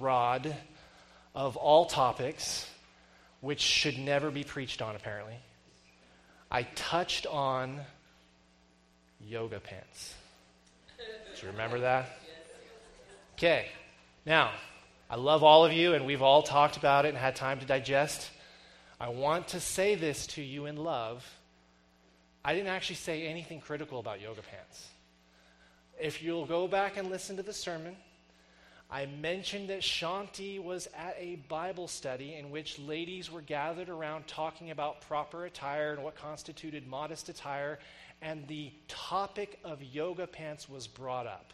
[0.00, 0.54] rod
[1.34, 2.68] of all topics,
[3.40, 5.36] which should never be preached on, apparently.
[6.50, 7.80] I touched on
[9.26, 10.14] yoga pants.
[10.98, 12.18] Do you remember that?
[13.34, 13.66] Okay.
[14.26, 14.50] Now,
[15.08, 17.66] I love all of you, and we've all talked about it and had time to
[17.66, 18.30] digest.
[19.00, 21.26] I want to say this to you in love.
[22.44, 24.88] I didn't actually say anything critical about yoga pants.
[25.98, 27.96] If you'll go back and listen to the sermon,
[28.92, 34.26] I mentioned that Shanti was at a Bible study in which ladies were gathered around
[34.26, 37.78] talking about proper attire and what constituted modest attire,
[38.20, 41.52] and the topic of yoga pants was brought up.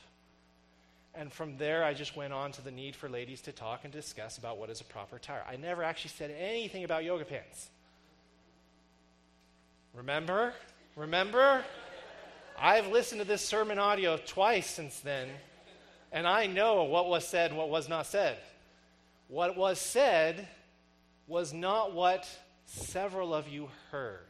[1.14, 3.92] And from there, I just went on to the need for ladies to talk and
[3.92, 5.42] discuss about what is a proper attire.
[5.46, 7.68] I never actually said anything about yoga pants.
[9.94, 10.54] Remember?
[10.94, 11.64] Remember?
[12.58, 15.28] I've listened to this sermon audio twice since then,
[16.16, 18.38] and I know what was said and what was not said.
[19.28, 20.48] What was said
[21.26, 22.26] was not what
[22.64, 24.20] several of you heard.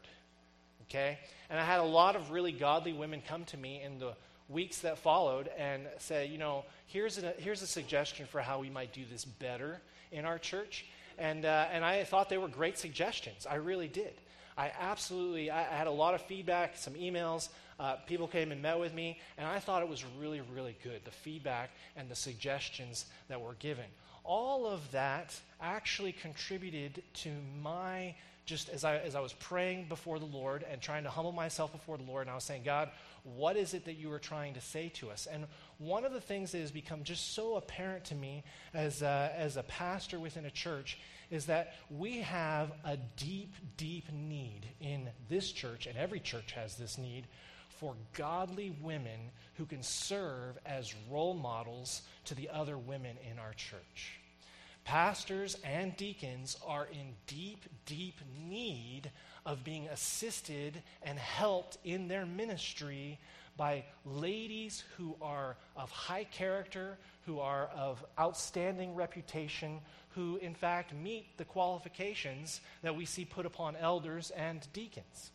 [0.83, 1.17] Okay?
[1.48, 4.15] And I had a lot of really godly women come to me in the
[4.48, 8.69] weeks that followed and say, you know, here's a, here's a suggestion for how we
[8.69, 10.87] might do this better in our church.
[11.19, 13.47] And, uh, and I thought they were great suggestions.
[13.48, 14.15] I really did.
[14.59, 17.48] I absolutely, I had a lot of feedback, some emails.
[17.79, 21.05] Uh, people came and met with me, and I thought it was really, really good
[21.05, 23.85] the feedback and the suggestions that were given.
[24.25, 27.31] All of that actually contributed to
[27.63, 28.15] my
[28.47, 31.73] just as I, as I was praying before the Lord and trying to humble myself
[31.73, 32.91] before the Lord, and I was saying, God,
[33.25, 35.27] what is it that you were trying to say to us?
[35.31, 35.47] And
[35.79, 39.57] one of the things that has become just so apparent to me as a, as
[39.57, 45.51] a pastor within a church is that we have a deep, deep need in this
[45.51, 47.27] church, and every church has this need,
[47.79, 53.53] for godly women who can serve as role models to the other women in our
[53.55, 54.21] church.
[54.85, 59.11] Pastors and deacons are in deep, deep need
[59.45, 63.19] of being assisted and helped in their ministry
[63.56, 69.81] by ladies who are of high character, who are of outstanding reputation,
[70.11, 75.33] who in fact meet the qualifications that we see put upon elders and deacons.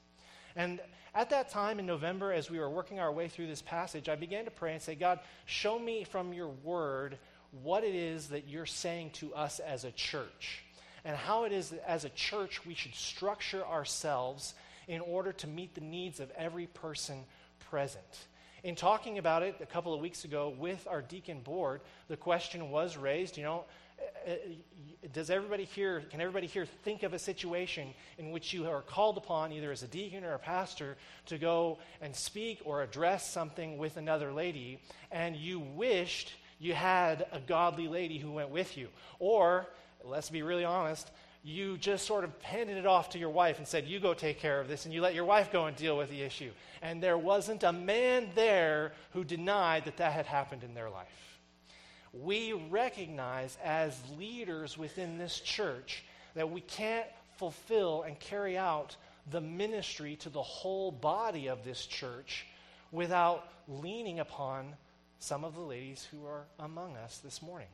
[0.55, 0.79] And
[1.13, 4.15] at that time in November, as we were working our way through this passage, I
[4.15, 7.17] began to pray and say, God, show me from your word
[7.63, 10.63] what it is that you're saying to us as a church
[11.03, 14.53] and how it is that as a church we should structure ourselves
[14.87, 17.23] in order to meet the needs of every person
[17.69, 18.27] present.
[18.63, 22.69] In talking about it a couple of weeks ago with our deacon board, the question
[22.69, 23.65] was raised, you know,
[24.27, 24.35] Uh, uh,
[25.13, 29.17] does everybody here, can everybody here think of a situation in which you are called
[29.17, 30.95] upon, either as a deacon or a pastor,
[31.25, 34.79] to go and speak or address something with another lady,
[35.11, 38.87] and you wished you had a godly lady who went with you.
[39.17, 39.67] Or,
[40.03, 41.09] let's be really honest,
[41.43, 44.39] you just sort of handed it off to your wife and said, You go take
[44.39, 46.51] care of this, and you let your wife go and deal with the issue.
[46.83, 51.07] And there wasn't a man there who denied that that had happened in their life.
[52.13, 56.03] We recognize as leaders within this church
[56.35, 57.07] that we can't
[57.37, 58.95] fulfill and carry out
[59.29, 62.45] the ministry to the whole body of this church
[62.91, 64.75] without leaning upon
[65.19, 67.67] some of the ladies who are among us this morning.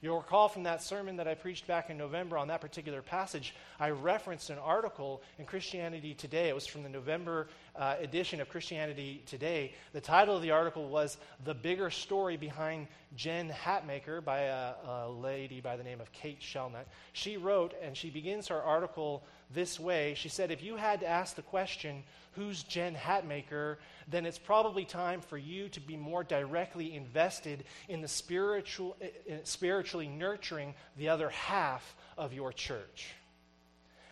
[0.00, 3.54] You'll recall from that sermon that I preached back in November on that particular passage,
[3.80, 6.48] I referenced an article in Christianity Today.
[6.48, 9.74] It was from the November uh, edition of Christianity Today.
[9.92, 12.86] The title of the article was The Bigger Story Behind
[13.16, 16.86] Jen Hatmaker by a, a lady by the name of Kate Shellnutt.
[17.12, 20.14] She wrote, and she begins her article this way.
[20.16, 22.02] She said, If you had to ask the question,
[22.32, 23.76] who's Jen Hatmaker,
[24.08, 29.08] then it's probably time for you to be more directly invested in the spiritual, eh,
[29.28, 33.08] eh, spiritually nurturing the other half of your church.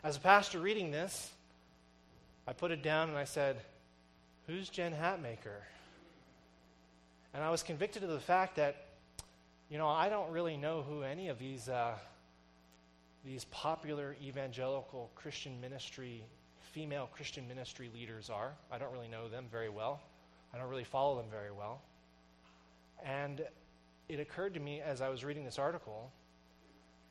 [0.02, 1.30] As a pastor reading this,
[2.46, 3.56] I put it down and I said,
[4.46, 5.62] Who's Jen Hatmaker?
[7.34, 8.76] And I was convicted of the fact that,
[9.68, 11.94] you know, I don't really know who any of these, uh,
[13.24, 16.22] these popular evangelical Christian ministry
[16.76, 18.52] female Christian ministry leaders are.
[18.70, 20.02] I don't really know them very well.
[20.52, 21.80] I don't really follow them very well.
[23.02, 23.40] And
[24.10, 26.12] it occurred to me as I was reading this article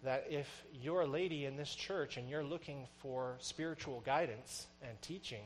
[0.05, 5.01] that if you're a lady in this church and you're looking for spiritual guidance and
[5.01, 5.43] teaching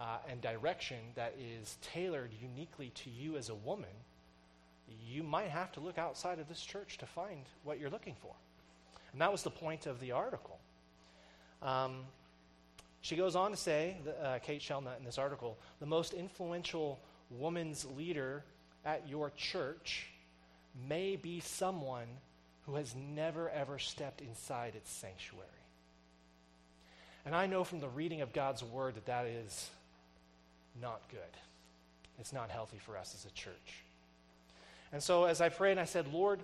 [0.00, 3.90] uh, and direction that is tailored uniquely to you as a woman,
[5.06, 8.32] you might have to look outside of this church to find what you're looking for.
[9.12, 10.58] And that was the point of the article.
[11.62, 12.04] Um,
[13.00, 17.00] she goes on to say, uh, Kate Shellnutt in this article, the most influential
[17.30, 18.44] woman's leader
[18.84, 20.06] at your church
[20.88, 22.06] may be someone
[22.68, 25.46] who has never ever stepped inside its sanctuary.
[27.24, 29.70] And I know from the reading of God's word that that is
[30.80, 31.20] not good.
[32.18, 33.84] It's not healthy for us as a church.
[34.92, 36.40] And so as I prayed, I said, Lord,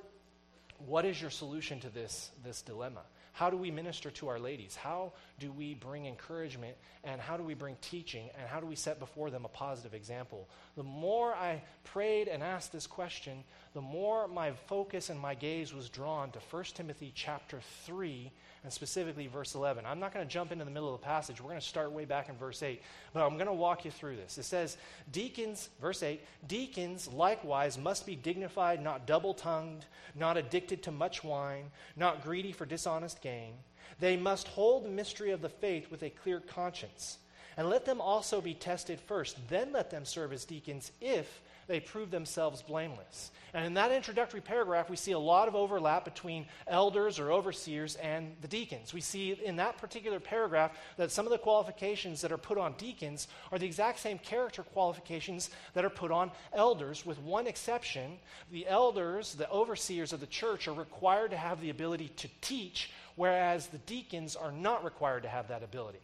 [0.87, 3.03] what is your solution to this, this dilemma?
[3.32, 4.76] How do we minister to our ladies?
[4.76, 8.77] How do we bring encouragement and how do we bring teaching and how do we
[8.77, 10.49] set before them a positive example?
[10.77, 13.45] The more I prayed and asked this question,
[13.75, 18.31] the more my focus and my gaze was drawn to 1 Timothy chapter 3
[18.63, 19.85] and specifically verse 11.
[19.85, 21.41] I'm not going to jump into the middle of the passage.
[21.41, 22.81] We're going to start way back in verse 8,
[23.13, 24.39] but I'm going to walk you through this.
[24.39, 24.77] It says,
[25.13, 29.85] Deacons, verse 8, deacons likewise must be dignified, not double tongued,
[30.15, 33.55] not addicted to much wine, not greedy for dishonest gain.
[34.01, 37.19] They must hold the mystery of the faith with a clear conscience.
[37.57, 39.37] And let them also be tested first.
[39.49, 43.31] Then let them serve as deacons if they prove themselves blameless.
[43.55, 47.94] And in that introductory paragraph, we see a lot of overlap between elders or overseers
[47.96, 48.93] and the deacons.
[48.93, 52.75] We see in that particular paragraph that some of the qualifications that are put on
[52.78, 58.19] deacons are the exact same character qualifications that are put on elders, with one exception.
[58.50, 62.90] The elders, the overseers of the church, are required to have the ability to teach,
[63.14, 66.00] whereas the deacons are not required to have that ability.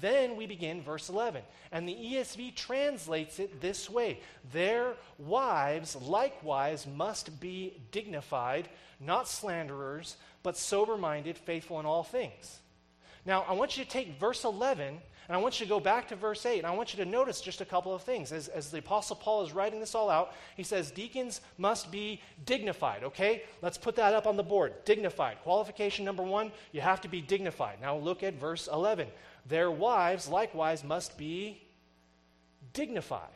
[0.00, 1.42] Then we begin verse 11.
[1.72, 4.20] And the ESV translates it this way
[4.52, 8.68] Their wives likewise must be dignified,
[9.00, 12.60] not slanderers, but sober minded, faithful in all things.
[13.26, 15.00] Now, I want you to take verse 11
[15.30, 17.08] and I want you to go back to verse 8, and I want you to
[17.08, 18.32] notice just a couple of things.
[18.32, 22.20] As, as the Apostle Paul is writing this all out, he says, Deacons must be
[22.46, 23.44] dignified, okay?
[23.62, 24.84] Let's put that up on the board.
[24.84, 25.36] Dignified.
[25.44, 27.80] Qualification number one, you have to be dignified.
[27.80, 29.06] Now look at verse 11.
[29.50, 31.60] Their wives likewise must be
[32.72, 33.28] dignified.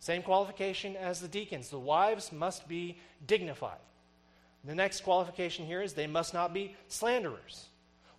[0.00, 1.70] Same qualification as the deacons.
[1.70, 3.78] The wives must be dignified.
[4.64, 7.66] The next qualification here is they must not be slanderers.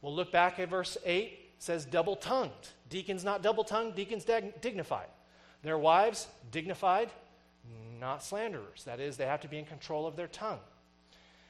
[0.01, 1.23] We'll look back at verse 8.
[1.23, 2.51] It says double tongued.
[2.89, 5.09] Deacons not double tongued, deacons dignified.
[5.61, 7.09] Their wives dignified,
[7.99, 8.85] not slanderers.
[8.85, 10.59] That is, they have to be in control of their tongue.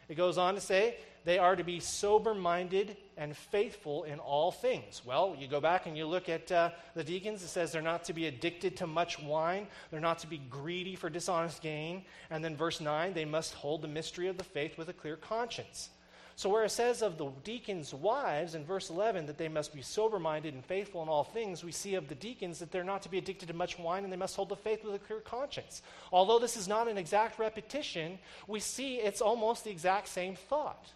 [0.09, 0.97] It goes on to say
[1.29, 5.03] they are to be sober minded and faithful in all things.
[5.05, 8.03] Well, you go back and you look at uh, the deacons, it says they're not
[8.05, 12.03] to be addicted to much wine, they're not to be greedy for dishonest gain.
[12.31, 15.17] And then verse 9, they must hold the mystery of the faith with a clear
[15.17, 15.91] conscience.
[16.35, 19.83] So, where it says of the deacons' wives in verse 11 that they must be
[19.83, 23.03] sober minded and faithful in all things, we see of the deacons that they're not
[23.03, 25.19] to be addicted to much wine and they must hold the faith with a clear
[25.19, 25.83] conscience.
[26.11, 28.17] Although this is not an exact repetition,
[28.47, 30.91] we see it's almost the exact same thought.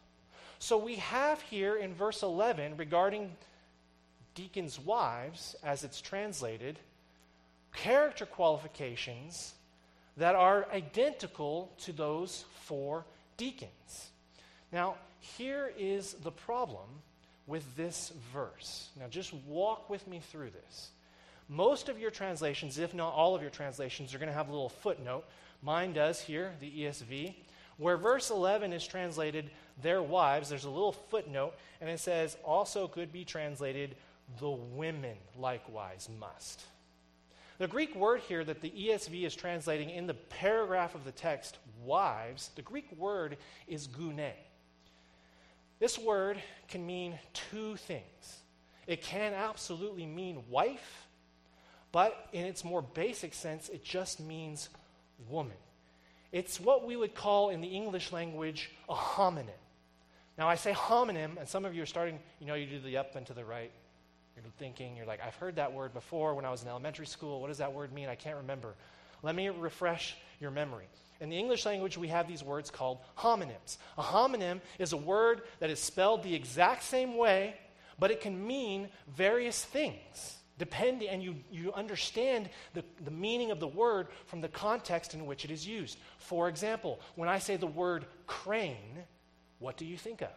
[0.63, 3.35] So, we have here in verse 11 regarding
[4.33, 6.79] deacons' wives, as it's translated,
[7.73, 9.55] character qualifications
[10.15, 13.03] that are identical to those for
[13.35, 14.11] deacons.
[14.71, 16.87] Now, here is the problem
[17.45, 18.87] with this verse.
[18.97, 20.91] Now, just walk with me through this.
[21.49, 24.53] Most of your translations, if not all of your translations, are going to have a
[24.53, 25.25] little footnote.
[25.61, 27.35] Mine does here, the ESV.
[27.77, 29.49] Where verse 11 is translated,
[29.81, 33.95] their wives, there's a little footnote, and it says, also could be translated,
[34.39, 36.63] the women likewise must.
[37.57, 41.57] The Greek word here that the ESV is translating in the paragraph of the text,
[41.83, 43.37] wives, the Greek word
[43.67, 44.33] is gune.
[45.79, 48.39] This word can mean two things.
[48.87, 51.07] It can absolutely mean wife,
[51.91, 54.69] but in its more basic sense, it just means
[55.29, 55.57] woman.
[56.31, 59.49] It's what we would call in the English language a homonym.
[60.37, 62.97] Now, I say homonym, and some of you are starting, you know, you do the
[62.97, 63.71] up and to the right.
[64.35, 67.39] You're thinking, you're like, I've heard that word before when I was in elementary school.
[67.39, 68.09] What does that word mean?
[68.09, 68.73] I can't remember.
[69.21, 70.85] Let me refresh your memory.
[71.21, 73.77] In the English language, we have these words called homonyms.
[73.97, 77.55] A homonym is a word that is spelled the exact same way,
[77.99, 80.37] but it can mean various things.
[80.57, 85.25] Depending, and you, you understand the, the meaning of the word from the context in
[85.25, 85.97] which it is used.
[86.17, 89.03] For example, when I say the word crane,
[89.63, 90.27] what do you think of?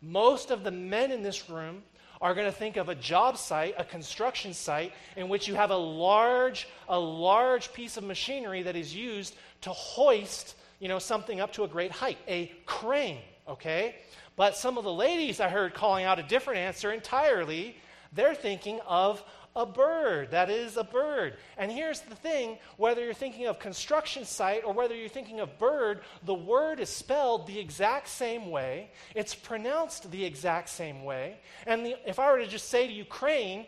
[0.00, 1.82] Most of the men in this room
[2.22, 5.70] are going to think of a job site, a construction site, in which you have
[5.70, 11.40] a large, a large piece of machinery that is used to hoist, you know, something
[11.40, 13.96] up to a great height, a crane, okay?
[14.36, 17.76] But some of the ladies I heard calling out a different answer entirely.
[18.12, 19.22] They're thinking of
[19.56, 20.30] a bird.
[20.30, 21.36] That is a bird.
[21.58, 25.58] And here's the thing whether you're thinking of construction site or whether you're thinking of
[25.58, 31.38] bird, the word is spelled the exact same way, it's pronounced the exact same way.
[31.66, 33.66] And the, if I were to just say to you crane,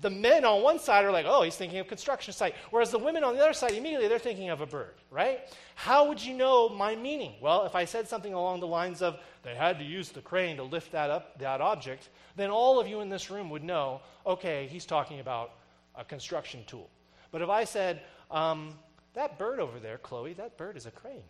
[0.00, 2.54] the men on one side are like, oh, he's thinking of construction site.
[2.70, 5.40] Whereas the women on the other side, immediately they're thinking of a bird, right?
[5.76, 7.34] How would you know my meaning?
[7.40, 10.56] Well, if I said something along the lines of, they had to use the crane
[10.56, 14.00] to lift that up, that object, then all of you in this room would know,
[14.26, 15.52] okay, he's talking about
[15.94, 16.90] a construction tool.
[17.30, 18.74] But if I said, um,
[19.14, 21.22] that bird over there, Chloe, that bird is a crane.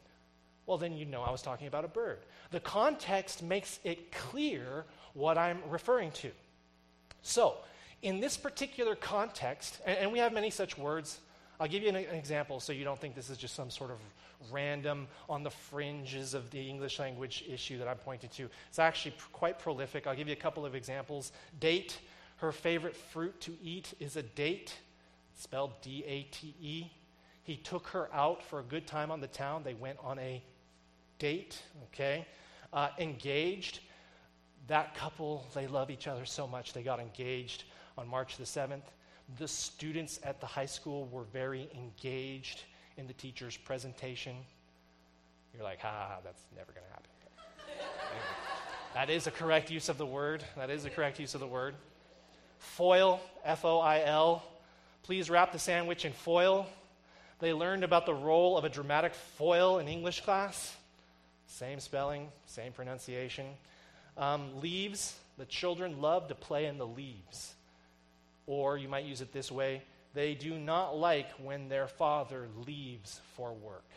[0.67, 2.21] Well, then you'd know I was talking about a bird.
[2.51, 6.31] The context makes it clear what I'm referring to.
[7.21, 7.59] So,
[8.05, 11.21] in this particular context, and, and we have many such words,
[11.59, 13.91] I'll give you an, an, example so you don't think this is just some sort
[13.91, 13.99] of
[14.53, 18.49] random on the fringes of the English language issue that I'm pointing to.
[18.69, 20.07] It's actually quite prolific.
[20.07, 21.33] I'll give you a couple of examples.
[21.61, 21.99] Date,
[22.37, 24.75] her favorite fruit to eat is a date,
[25.35, 26.91] spelled D A T E.
[27.43, 29.63] He took her out for a good time on the town.
[29.65, 30.43] They went on a
[31.19, 32.27] date, okay?
[32.71, 33.81] Uh, engaged.
[34.67, 37.65] That couple, they love each other so much, they got engaged
[37.97, 38.83] on March the 7th.
[39.39, 42.63] The students at the high school were very engaged
[42.97, 44.37] in the teacher's presentation.
[45.55, 47.11] You're like, ha, that's never going to happen.
[48.95, 50.45] that is a correct use of the word.
[50.57, 51.75] That is a correct use of the word.
[52.59, 54.43] Foil, F O I L.
[55.03, 56.67] Please wrap the sandwich in foil.
[57.41, 60.75] They learned about the role of a dramatic foil in English class.
[61.47, 63.47] Same spelling, same pronunciation.
[64.17, 67.55] Um, leaves, the children love to play in the leaves.
[68.47, 69.83] Or you might use it this way
[70.15, 73.91] they do not like when their father leaves for work.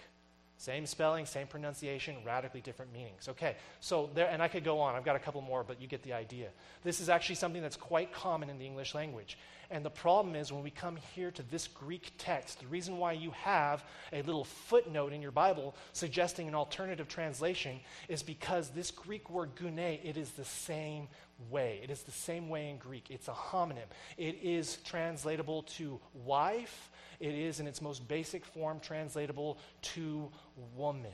[0.60, 3.30] Same spelling, same pronunciation, radically different meanings.
[3.30, 4.96] Okay, so there, and I could go on.
[4.96, 6.50] I've got a couple more, but you get the idea.
[6.84, 9.38] This is actually something that's quite common in the English language.
[9.70, 13.12] And the problem is when we come here to this Greek text, the reason why
[13.12, 18.90] you have a little footnote in your Bible suggesting an alternative translation is because this
[18.90, 21.08] Greek word gune, it is the same
[21.50, 21.80] way.
[21.84, 23.10] It is the same way in Greek.
[23.10, 23.88] It's a homonym.
[24.18, 26.92] It is translatable to wife.
[27.20, 30.30] It is, in its most basic form, translatable to
[30.76, 31.12] woman.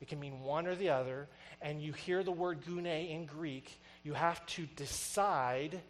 [0.00, 1.28] It can mean one or the other.
[1.62, 5.80] And you hear the word gune in Greek, you have to decide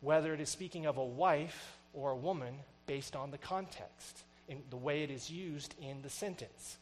[0.00, 2.54] whether it is speaking of a wife or a woman
[2.86, 6.76] based on the context, in the way it is used in the sentence.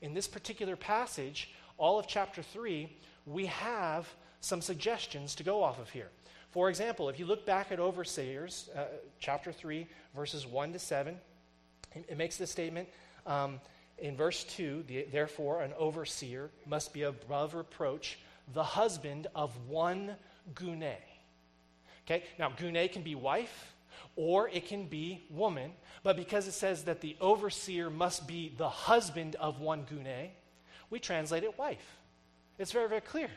[0.00, 2.88] In this particular passage, all of chapter 3,
[3.26, 4.08] we have
[4.40, 6.08] some suggestions to go off of here.
[6.50, 8.84] For example, if you look back at Overseers, uh,
[9.20, 11.16] chapter 3, verses 1 to 7,
[11.94, 12.88] it, it makes this statement.
[13.26, 13.60] Um,
[13.98, 18.18] in verse 2, the, therefore, an overseer must be above reproach,
[18.54, 20.16] the husband of one
[20.54, 20.96] gune
[22.08, 23.74] Okay, now gune can be wife
[24.16, 28.68] or it can be woman, but because it says that the overseer must be the
[28.68, 30.30] husband of one gune,
[30.88, 31.98] we translate it wife.
[32.58, 33.28] It's very, very clear.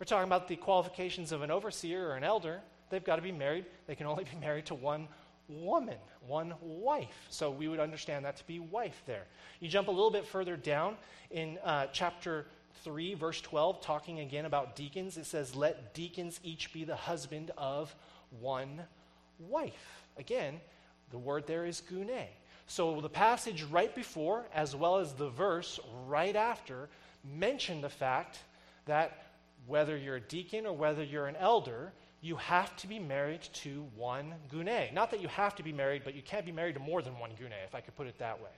[0.00, 2.62] We're talking about the qualifications of an overseer or an elder.
[2.88, 3.66] They've got to be married.
[3.86, 5.08] They can only be married to one
[5.46, 7.26] woman, one wife.
[7.28, 9.24] So we would understand that to be wife there.
[9.60, 10.96] You jump a little bit further down
[11.30, 12.46] in uh, chapter
[12.82, 17.50] 3, verse 12, talking again about deacons, it says, Let deacons each be the husband
[17.58, 17.94] of
[18.40, 18.80] one
[19.38, 20.04] wife.
[20.16, 20.60] Again,
[21.10, 22.26] the word there is gune.
[22.68, 26.88] So the passage right before, as well as the verse right after,
[27.22, 28.38] mention the fact
[28.86, 29.29] that
[29.66, 33.86] whether you're a deacon or whether you're an elder, you have to be married to
[33.96, 34.92] one gune.
[34.92, 37.18] Not that you have to be married, but you can't be married to more than
[37.18, 38.50] one gune, if I could put it that way.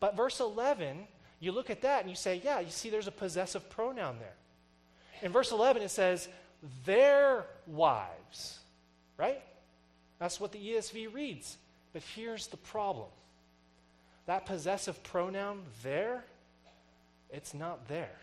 [0.00, 1.06] But verse 11
[1.42, 4.36] you look at that and you say, yeah, you see there's a possessive pronoun there.
[5.22, 6.28] In verse 11, it says,
[6.86, 8.60] their wives,
[9.16, 9.42] right?
[10.20, 11.58] That's what the ESV reads.
[11.92, 13.08] But here's the problem
[14.26, 16.24] that possessive pronoun there,
[17.28, 18.20] it's not there.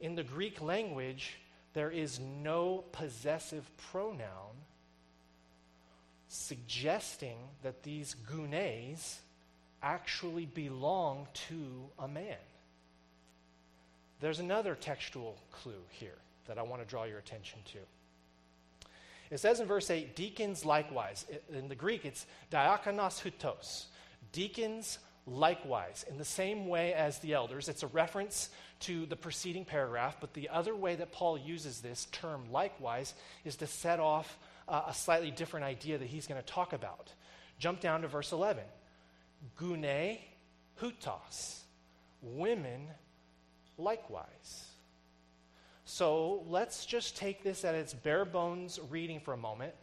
[0.00, 1.36] In the Greek language,
[1.74, 4.56] there is no possessive pronoun
[6.28, 9.20] suggesting that these gunes
[9.82, 12.36] actually belong to a man.
[14.20, 17.78] There's another textual clue here that I want to draw your attention to.
[19.30, 21.24] It says in verse 8, deacons likewise.
[21.52, 23.84] In the Greek, it's diakonos hutos.
[24.32, 27.68] Deacons likewise, in the same way as the elders.
[27.68, 28.50] It's a reference
[28.80, 33.56] to the preceding paragraph, but the other way that Paul uses this term likewise is
[33.56, 37.12] to set off uh, a slightly different idea that he's going to talk about.
[37.58, 38.64] Jump down to verse 11
[39.58, 40.18] gune
[40.80, 41.60] hutos,
[42.22, 42.88] women
[43.78, 44.66] likewise.
[45.84, 49.74] So let's just take this at its bare bones reading for a moment,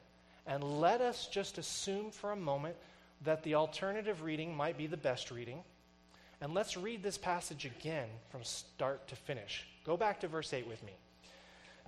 [0.46, 2.76] and let us just assume for a moment
[3.24, 5.64] that the alternative reading might be the best reading.
[6.42, 9.66] And let's read this passage again from start to finish.
[9.86, 10.94] Go back to verse 8 with me.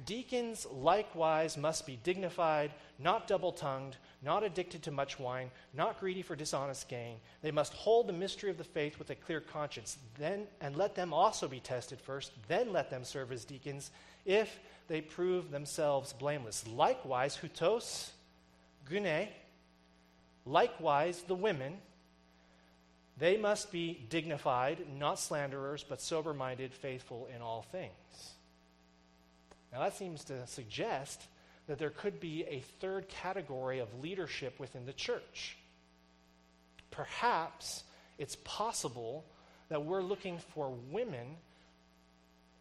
[0.05, 6.21] Deacons likewise must be dignified, not double tongued, not addicted to much wine, not greedy
[6.21, 7.17] for dishonest gain.
[7.41, 10.95] They must hold the mystery of the faith with a clear conscience, then and let
[10.95, 13.91] them also be tested first, then let them serve as deacons
[14.25, 16.65] if they prove themselves blameless.
[16.67, 18.11] Likewise, hutos,
[18.89, 19.27] gune,
[20.49, 21.77] likewise the women,
[23.17, 28.33] they must be dignified, not slanderers, but sober minded, faithful in all things.
[29.71, 31.21] Now, that seems to suggest
[31.67, 35.57] that there could be a third category of leadership within the church.
[36.89, 37.83] Perhaps
[38.17, 39.23] it's possible
[39.69, 41.37] that we're looking for women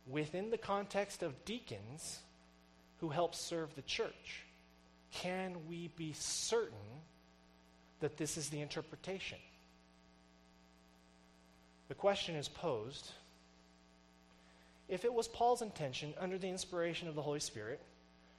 [0.06, 2.18] within the context of deacons
[3.00, 4.44] who help serve the church.
[5.12, 6.76] Can we be certain
[8.00, 9.38] that this is the interpretation?
[11.88, 13.12] The question is posed
[14.88, 17.80] if it was Paul's intention, under the inspiration of the Holy Spirit,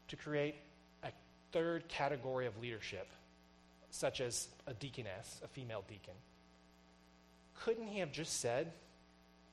[0.08, 0.56] to create
[1.04, 1.10] a
[1.52, 3.08] third category of leadership,
[3.92, 6.16] such as a deaconess, a female deacon,
[7.62, 8.72] couldn't he have just said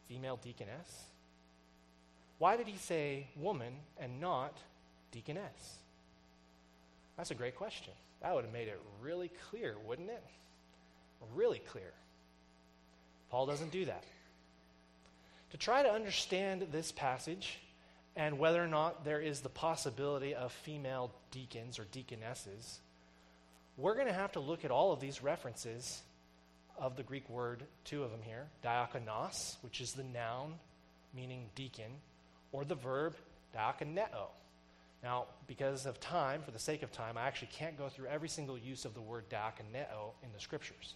[0.09, 1.05] female deaconess?
[2.39, 4.57] Why did he say woman and not
[5.11, 5.79] deaconess?
[7.17, 7.93] That's a great question.
[8.23, 10.23] That would have made it really clear, wouldn't it?
[11.35, 11.93] Really clear.
[13.31, 14.05] Paul doesn't do that.
[15.51, 17.59] To try to understand this passage
[18.15, 22.81] and whether or not there is the possibility of female deacons or deaconesses,
[23.77, 26.03] we're going to have to look at all of these references
[26.79, 30.55] of the Greek word, two of them here diakonos, which is the noun
[31.15, 31.93] meaning deacon,
[32.53, 33.15] or the verb
[33.55, 34.29] diakoneo.
[35.07, 38.29] Now, because of time, for the sake of time, I actually can't go through every
[38.29, 40.95] single use of the word diakoneo in the scriptures.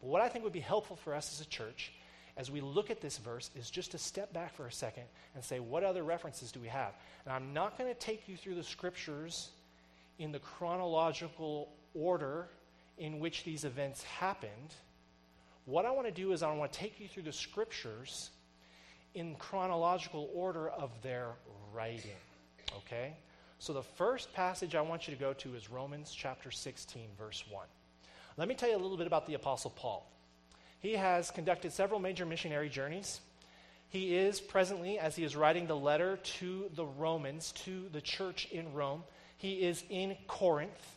[0.00, 1.92] But what I think would be helpful for us as a church
[2.36, 5.04] as we look at this verse is just to step back for a second
[5.36, 6.94] and say, what other references do we have?
[7.24, 9.50] And I'm not going to take you through the scriptures
[10.18, 12.48] in the chronological order
[12.98, 14.74] in which these events happened.
[15.66, 18.30] What I want to do is I want to take you through the scriptures
[19.14, 21.28] in chronological order of their
[21.72, 22.10] writing.
[22.78, 23.14] Okay?
[23.62, 27.44] So the first passage I want you to go to is Romans chapter 16, verse
[27.48, 27.64] 1.
[28.36, 30.10] Let me tell you a little bit about the Apostle Paul.
[30.80, 33.20] He has conducted several major missionary journeys.
[33.88, 38.48] He is presently, as he is writing the letter to the Romans, to the church
[38.50, 39.04] in Rome,
[39.36, 40.96] he is in Corinth.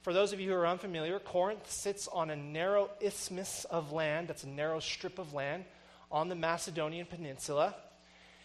[0.00, 4.28] For those of you who are unfamiliar, Corinth sits on a narrow isthmus of land,
[4.28, 5.66] that's a narrow strip of land
[6.10, 7.74] on the Macedonian peninsula.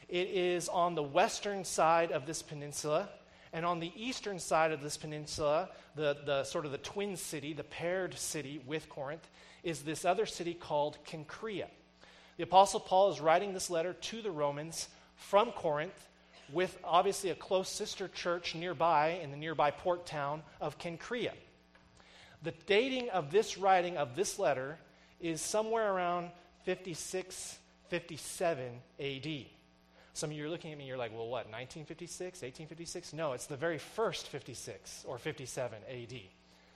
[0.10, 3.08] It is on the western side of this peninsula,
[3.56, 7.54] and on the eastern side of this peninsula, the, the sort of the twin city,
[7.54, 9.26] the paired city with Corinth,
[9.64, 11.68] is this other city called Cenchrea.
[12.36, 16.10] The Apostle Paul is writing this letter to the Romans from Corinth
[16.52, 21.32] with obviously a close sister church nearby in the nearby port town of Cenchrea.
[22.44, 24.78] The dating of this writing of this letter
[25.22, 26.30] is somewhere around
[26.66, 29.46] 56, 57 AD.
[30.16, 33.12] Some of you are looking at me, you're like, well, what, 1956, 1856?
[33.12, 36.14] No, it's the very first 56 or 57 AD.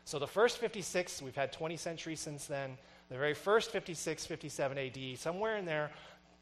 [0.03, 2.77] So the first 56, we've had 20 centuries since then.
[3.07, 5.89] The very first 56, 57 AD, somewhere in there,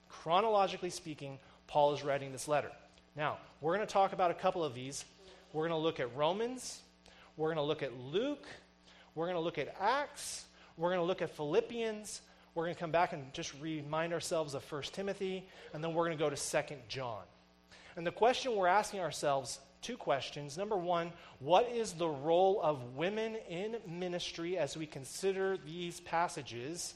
[0.09, 2.71] chronologically speaking, Paul is writing this letter.
[3.15, 5.05] Now, we're going to talk about a couple of these.
[5.53, 6.81] We're going to look at Romans,
[7.35, 8.47] we're going to look at Luke,
[9.13, 10.45] we're going to look at Acts,
[10.77, 12.21] we're going to look at Philippians,
[12.57, 16.05] we're going to come back and just remind ourselves of 1 Timothy, and then we're
[16.05, 17.21] going to go to 2 John.
[17.95, 20.57] And the question we're asking ourselves two questions.
[20.57, 26.95] Number one, what is the role of women in ministry as we consider these passages?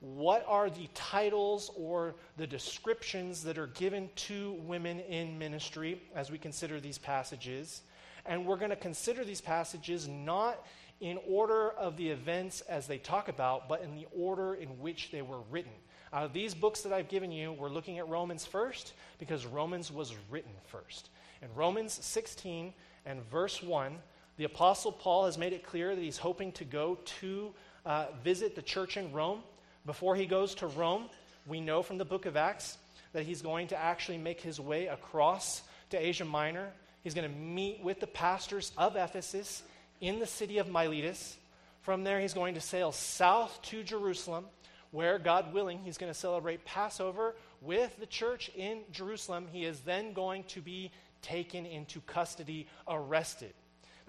[0.00, 6.32] What are the titles or the descriptions that are given to women in ministry as
[6.32, 7.82] we consider these passages?
[8.26, 10.66] And we're going to consider these passages not
[11.00, 15.10] in order of the events as they talk about, but in the order in which
[15.10, 15.72] they were written.
[16.12, 19.90] Out of these books that I've given you, we're looking at Romans first because Romans
[19.90, 21.08] was written first.
[21.40, 22.74] In Romans 16
[23.06, 23.96] and verse 1,
[24.36, 27.52] the Apostle Paul has made it clear that he's hoping to go to
[27.86, 29.40] uh, visit the church in Rome.
[29.86, 31.08] Before he goes to Rome,
[31.46, 32.76] we know from the book of Acts
[33.12, 36.68] that he's going to actually make his way across to Asia Minor.
[37.02, 39.62] He's going to meet with the pastors of Ephesus
[40.00, 41.36] in the city of Miletus.
[41.82, 44.46] From there, he's going to sail south to Jerusalem,
[44.90, 49.46] where, God willing, he's going to celebrate Passover with the church in Jerusalem.
[49.52, 50.90] He is then going to be
[51.22, 53.54] taken into custody, arrested.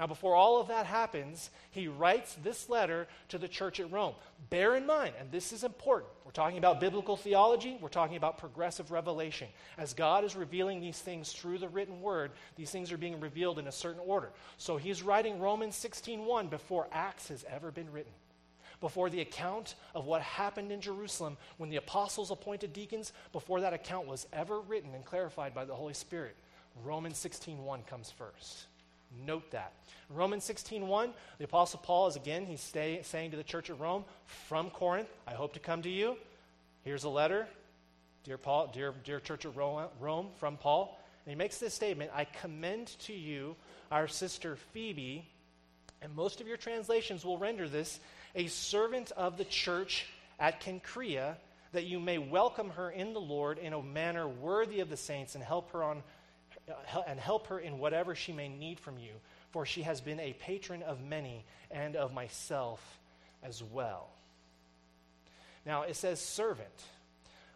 [0.02, 4.16] Now, before all of that happens, he writes this letter to the church at Rome.
[4.50, 8.40] Bear in mind, and this is important, we're talking about biblical theology, we're talking about
[8.40, 9.48] progressive revelation.
[9.78, 13.60] As God is revealing these things through the written word, these things are being revealed
[13.60, 14.32] in a certain order.
[14.58, 18.14] So he's writing Romans 16:1 before Acts has ever been written.
[18.80, 23.74] Before the account of what happened in Jerusalem when the apostles appointed deacons, before that
[23.74, 26.36] account was ever written and clarified by the Holy Spirit,
[26.84, 28.66] Romans 16:1 comes first.
[29.26, 29.74] Note that.
[30.10, 34.06] Romans 16:1, the apostle Paul is again he's stay, saying to the church at Rome
[34.26, 36.17] from Corinth, I hope to come to you.
[36.84, 37.47] Here's a letter,
[38.24, 40.97] dear Paul, dear dear church at Rome, from Paul.
[41.26, 43.56] And he makes this statement, I commend to you
[43.91, 45.28] our sister Phoebe,
[46.02, 48.00] and most of your translations will render this
[48.34, 50.08] a servant of the church
[50.39, 51.36] at Cenchrea,
[51.74, 55.36] that you may welcome her in the Lord in a manner worthy of the saints
[55.36, 56.02] and help her on
[57.07, 59.12] and help her in whatever she may need from you,
[59.51, 62.99] for she has been a patron of many and of myself
[63.43, 64.10] as well.
[65.65, 66.67] Now, it says servant.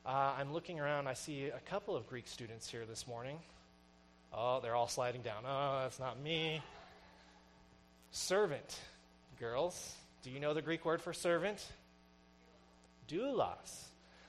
[0.05, 3.39] Uh, I'm looking around, I see a couple of Greek students here this morning.
[4.31, 5.43] Oh, they're all sliding down.
[5.47, 6.61] Oh, that's not me.
[8.11, 8.79] Servant,
[9.39, 9.95] girls.
[10.23, 11.65] Do you know the Greek word for servant?
[13.07, 13.85] Doulos.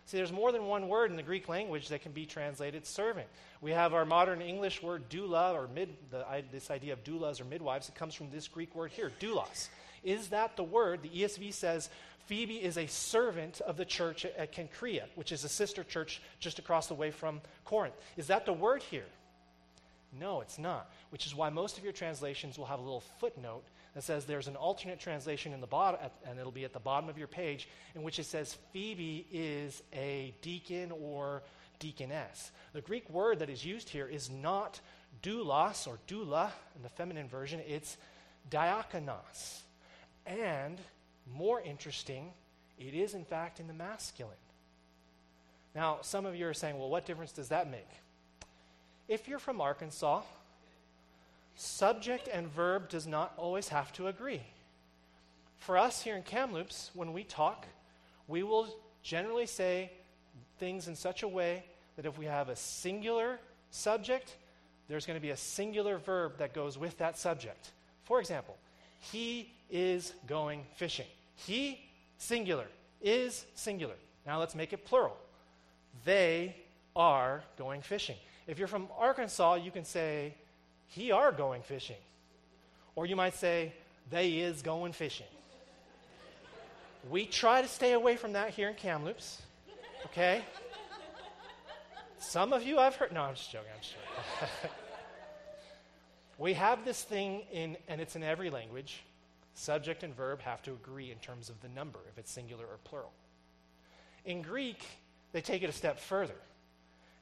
[0.06, 3.26] See, there's more than one word in the Greek language that can be translated servant.
[3.60, 7.44] We have our modern English word doula, or mid, the, this idea of doulas or
[7.44, 7.88] midwives.
[7.88, 9.68] It comes from this Greek word here, doulos.
[10.04, 11.02] Is that the word?
[11.02, 11.90] The ESV says
[12.26, 16.22] Phoebe is a servant of the church at, at Cenchrea, which is a sister church
[16.38, 17.96] just across the way from Corinth.
[18.16, 19.06] Is that the word here?
[20.12, 23.64] No, it's not, which is why most of your translations will have a little footnote
[23.96, 27.08] that says there's an alternate translation in the bottom, and it'll be at the bottom
[27.08, 31.42] of your page, in which it says Phoebe is a deacon or
[31.78, 32.50] deaconess.
[32.74, 34.78] The Greek word that is used here is not
[35.22, 37.96] doulos or doula in the feminine version, it's
[38.50, 39.60] diakonos.
[40.26, 40.78] And
[41.34, 42.34] more interesting,
[42.78, 44.36] it is in fact in the masculine.
[45.74, 47.88] Now, some of you are saying, well, what difference does that make?
[49.08, 50.20] If you're from Arkansas,
[51.56, 54.42] subject and verb does not always have to agree.
[55.58, 57.66] For us here in Kamloops, when we talk,
[58.28, 58.68] we will
[59.02, 59.90] generally say
[60.58, 61.64] things in such a way
[61.96, 63.40] that if we have a singular
[63.70, 64.36] subject,
[64.88, 67.70] there's going to be a singular verb that goes with that subject.
[68.04, 68.56] For example,
[69.00, 71.06] he is going fishing.
[71.34, 71.80] He,
[72.18, 72.66] singular,
[73.02, 73.94] is singular.
[74.26, 75.16] Now let's make it plural.
[76.04, 76.56] They
[76.94, 78.16] are going fishing.
[78.46, 80.34] If you're from Arkansas, you can say,
[80.88, 81.96] he are going fishing.
[82.94, 83.72] Or you might say,
[84.10, 85.26] they is going fishing.
[87.10, 89.42] We try to stay away from that here in Kamloops,
[90.06, 90.42] okay?
[92.18, 93.12] Some of you I've heard.
[93.12, 93.70] No, I'm just joking.
[93.72, 93.94] I'm just
[94.40, 94.70] joking.
[96.38, 99.02] we have this thing in, and it's in every language.
[99.54, 102.78] Subject and verb have to agree in terms of the number, if it's singular or
[102.84, 103.12] plural.
[104.24, 104.84] In Greek,
[105.32, 106.34] they take it a step further.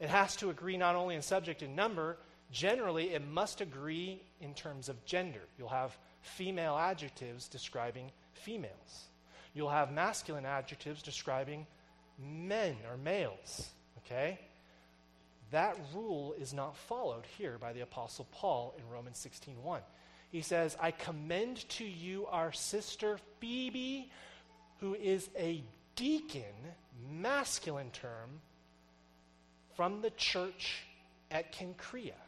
[0.00, 2.16] It has to agree not only in subject and number,
[2.50, 5.40] generally it must agree in terms of gender.
[5.58, 9.08] You'll have female adjectives describing females.
[9.54, 11.66] You'll have masculine adjectives describing
[12.18, 13.70] men or males.
[13.98, 14.38] Okay?
[15.50, 19.82] That rule is not followed here by the apostle Paul in Romans 16:1.
[20.30, 24.10] He says, "I commend to you our sister Phoebe,
[24.80, 25.62] who is a
[25.94, 26.74] deacon,
[27.08, 28.40] masculine term,
[29.76, 30.86] from the church
[31.30, 32.23] at Cenchrea."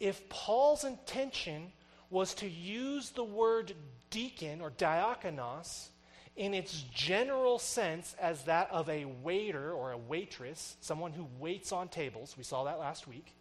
[0.00, 1.72] If Paul's intention
[2.10, 3.72] was to use the word
[4.10, 5.88] deacon or diakonos
[6.36, 11.72] in its general sense as that of a waiter or a waitress, someone who waits
[11.72, 13.34] on tables, we saw that last week,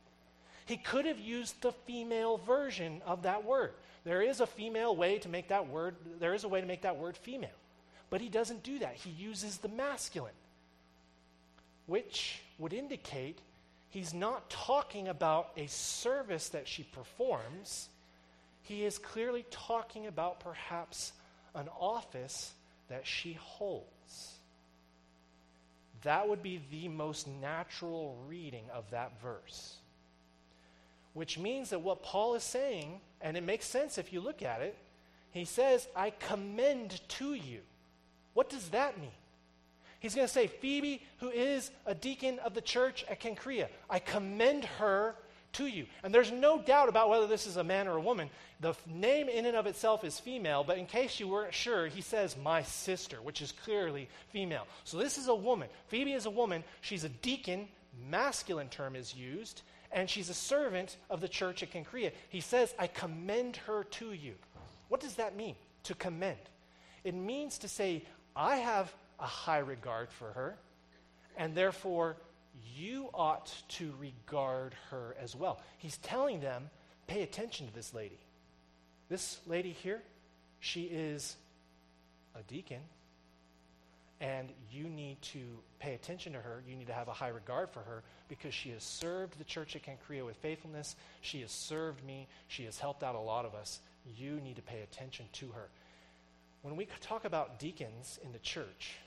[0.66, 3.74] he could have used the female version of that word.
[4.04, 6.82] There is a female way to make that word, there is a way to make
[6.82, 7.50] that word female.
[8.10, 8.96] But he doesn't do that.
[8.96, 10.34] He uses the masculine,
[11.86, 13.40] which would indicate
[13.92, 17.90] he's not talking about a service that she performs.
[18.64, 21.14] He is clearly talking about perhaps
[21.54, 22.54] an office
[22.90, 24.40] that she holds.
[26.04, 29.76] That would be the most natural reading of that verse.
[31.14, 34.62] Which means that what Paul is saying, and it makes sense if you look at
[34.62, 34.76] it,
[35.32, 37.60] he says, I commend to you.
[38.34, 39.12] What does that mean?
[40.02, 44.00] He's going to say, Phoebe, who is a deacon of the church at Cenchrea, I
[44.00, 45.16] commend her
[45.54, 45.86] to you.
[46.04, 48.30] And there's no doubt about whether this is a man or a woman.
[48.62, 51.86] The f- name in and of itself is female, but in case you weren't sure,
[51.86, 54.66] he says, my sister, which is clearly female.
[54.86, 55.70] So this is a woman.
[55.90, 56.64] Phoebe is a woman.
[56.82, 57.68] She's a deacon,
[58.10, 59.62] masculine term is used,
[59.92, 62.12] and she's a servant of the church at Cenchrea.
[62.30, 64.34] He says, I commend her to you.
[64.88, 66.40] What does that mean, to commend?
[67.04, 68.04] It means to say,
[68.36, 70.58] I have a high regard for her,
[71.38, 72.18] and therefore
[72.76, 75.62] you ought to regard her as well.
[75.78, 76.70] He's telling them,
[77.08, 78.20] pay attention to this lady.
[79.10, 80.02] This lady here,
[80.60, 81.36] she is
[82.36, 82.82] a deacon,
[84.20, 85.40] and you need to
[85.80, 86.62] pay attention to her.
[86.68, 89.76] You need to have a high regard for her because she has served the church
[89.76, 90.96] at Cenchrea with faithfulness.
[91.22, 92.28] She has served me.
[92.48, 93.80] She has helped out a lot of us.
[94.18, 95.68] You need to pay attention to her.
[96.62, 98.98] When we talk about deacons in the church,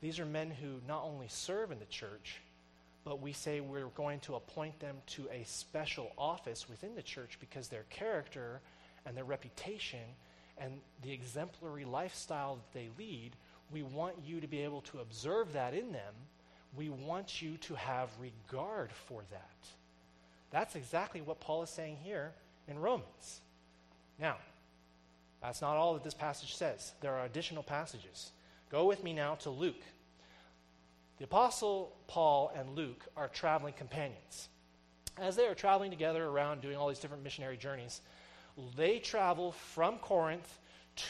[0.00, 2.40] these are men who not only serve in the church,
[3.04, 7.38] but we say we're going to appoint them to a special office within the church
[7.40, 8.60] because their character
[9.06, 10.00] and their reputation
[10.58, 13.32] and the exemplary lifestyle that they lead,
[13.72, 16.14] we want you to be able to observe that in them.
[16.76, 19.68] We want you to have regard for that.
[20.50, 22.32] That's exactly what Paul is saying here
[22.68, 23.40] in Romans.
[24.18, 24.36] Now,
[25.42, 26.92] that's not all that this passage says.
[27.00, 28.32] There are additional passages.
[28.70, 29.82] Go with me now to Luke.
[31.18, 34.48] The Apostle Paul and Luke are traveling companions.
[35.18, 38.00] As they are traveling together around doing all these different missionary journeys,
[38.76, 40.58] they travel from Corinth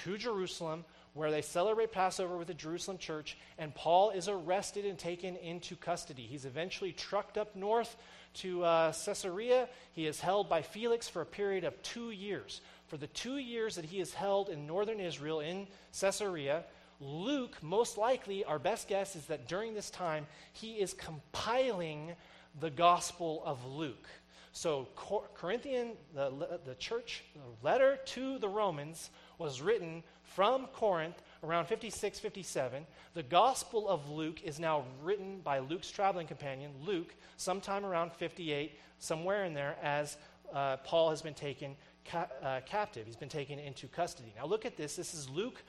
[0.04, 4.98] to Jerusalem, where they celebrate Passover with the Jerusalem church, and Paul is arrested and
[4.98, 6.22] taken into custody.
[6.22, 7.96] He's eventually trucked up north
[8.34, 9.68] to uh, Caesarea.
[9.92, 12.62] He is held by Felix for a period of two years.
[12.86, 15.66] For the two years that he is held in northern Israel in
[16.00, 16.64] Caesarea,
[17.00, 22.12] Luke, most likely, our best guess is that during this time, he is compiling
[22.60, 24.06] the Gospel of Luke.
[24.52, 24.88] So,
[25.34, 32.18] Corinthian, the, the church the letter to the Romans was written from Corinth around 56,
[32.18, 32.84] 57.
[33.14, 38.78] The Gospel of Luke is now written by Luke's traveling companion, Luke, sometime around 58,
[38.98, 40.16] somewhere in there, as
[40.52, 43.06] uh, Paul has been taken ca- uh, captive.
[43.06, 44.34] He's been taken into custody.
[44.36, 44.96] Now, look at this.
[44.96, 45.62] This is Luke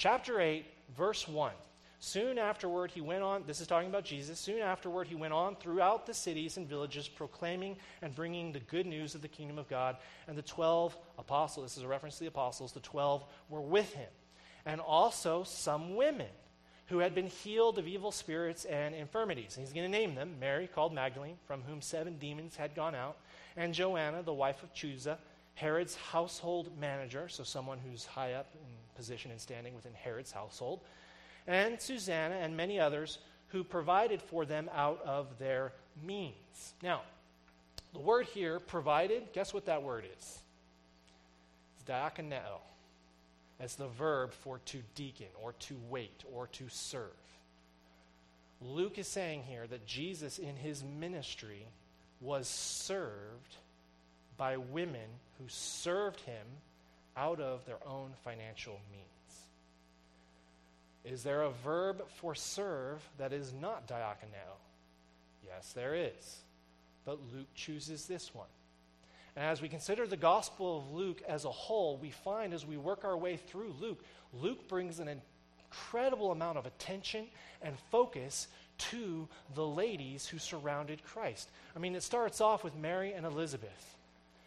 [0.00, 0.64] chapter 8,
[0.96, 1.52] verse 1.
[1.98, 4.38] Soon afterward, he went on, this is talking about Jesus.
[4.38, 8.86] Soon afterward, he went on throughout the cities and villages, proclaiming and bringing the good
[8.86, 9.98] news of the kingdom of God.
[10.26, 13.92] And the 12 apostles, this is a reference to the apostles, the 12 were with
[13.92, 14.08] him.
[14.64, 16.30] And also some women
[16.86, 19.58] who had been healed of evil spirits and infirmities.
[19.58, 22.94] And he's going to name them Mary, called Magdalene, from whom seven demons had gone
[22.94, 23.18] out,
[23.54, 25.18] and Joanna, the wife of Chuza,
[25.56, 30.80] Herod's household manager, so someone who's high up in position and standing within Herod's household
[31.46, 33.16] and Susanna and many others
[33.48, 35.72] who provided for them out of their
[36.06, 36.74] means.
[36.82, 37.00] Now,
[37.94, 40.38] the word here, provided, guess what that word is?
[41.76, 42.60] It's diakoneo.
[43.58, 47.08] That's the verb for to deacon or to wait or to serve.
[48.60, 51.64] Luke is saying here that Jesus in his ministry
[52.20, 53.56] was served
[54.36, 55.08] by women
[55.38, 56.46] who served him
[57.16, 59.04] out of their own financial means.
[61.04, 64.58] Is there a verb for serve that is not diakoneo?
[65.46, 66.38] Yes, there is.
[67.04, 68.46] But Luke chooses this one.
[69.36, 72.76] And as we consider the Gospel of Luke as a whole, we find as we
[72.76, 75.08] work our way through Luke, Luke brings an
[75.70, 77.26] incredible amount of attention
[77.62, 81.48] and focus to the ladies who surrounded Christ.
[81.76, 83.96] I mean, it starts off with Mary and Elizabeth.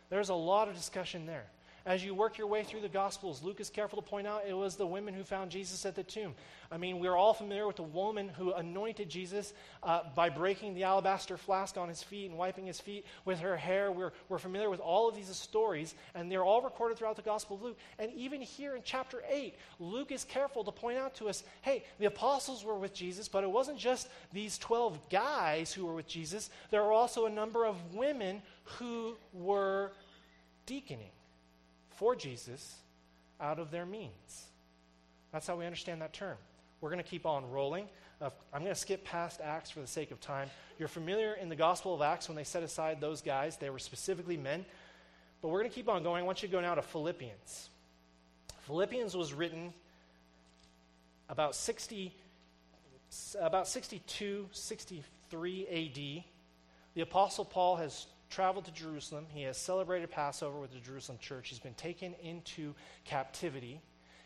[0.10, 1.46] There's a lot of discussion there.
[1.86, 4.54] As you work your way through the Gospels, Luke is careful to point out it
[4.54, 6.34] was the women who found Jesus at the tomb.
[6.72, 10.84] I mean, we're all familiar with the woman who anointed Jesus uh, by breaking the
[10.84, 13.92] alabaster flask on his feet and wiping his feet with her hair.
[13.92, 17.58] We're, we're familiar with all of these stories, and they're all recorded throughout the Gospel
[17.58, 17.78] of Luke.
[18.00, 21.84] And even here in chapter 8, Luke is careful to point out to us hey,
[22.00, 26.08] the apostles were with Jesus, but it wasn't just these 12 guys who were with
[26.08, 29.92] Jesus, there were also a number of women who were
[30.66, 31.12] deaconing
[31.96, 32.76] for Jesus
[33.40, 34.46] out of their means.
[35.32, 36.38] That's how we understand that term.
[36.82, 37.88] We're going to keep on rolling.
[38.22, 40.50] Uh, I'm going to skip past Acts for the sake of time.
[40.78, 43.80] You're familiar in the Gospel of Acts when they set aside those guys, they were
[43.80, 44.66] specifically men.
[45.42, 46.24] But we're going to keep on going.
[46.24, 47.70] I want you to go now to Philippians.
[48.62, 49.74] Philippians was written
[51.30, 52.14] about 60
[53.40, 56.24] about 62 63 AD.
[56.96, 59.28] The apostle Paul has traveled to Jerusalem.
[59.30, 61.50] He has celebrated Passover with the Jerusalem church.
[61.50, 62.74] He's been taken into
[63.06, 63.80] captivity.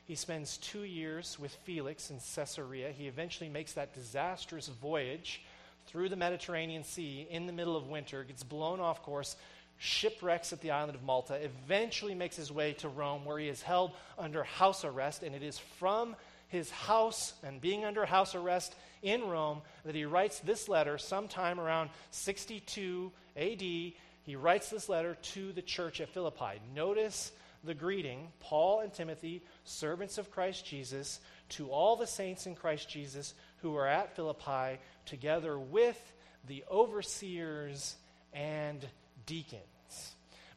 [0.05, 2.91] He spends two years with Felix in Caesarea.
[2.91, 5.41] He eventually makes that disastrous voyage
[5.87, 9.35] through the Mediterranean Sea in the middle of winter, gets blown off course,
[9.77, 13.61] shipwrecks at the island of Malta, eventually makes his way to Rome, where he is
[13.61, 15.21] held under house arrest.
[15.21, 16.15] And it is from
[16.47, 21.59] his house and being under house arrest in Rome that he writes this letter sometime
[21.59, 23.61] around 62 AD.
[23.61, 26.59] He writes this letter to the church at Philippi.
[26.75, 27.31] Notice
[27.63, 31.19] the greeting Paul and Timothy, servants of Christ Jesus,
[31.49, 35.99] to all the saints in Christ Jesus who are at Philippi, together with
[36.47, 37.95] the overseers
[38.33, 38.85] and
[39.25, 39.61] deacons.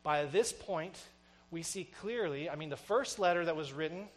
[0.02, 0.98] By this point,
[1.50, 4.08] we see clearly, I mean, the first letter that was written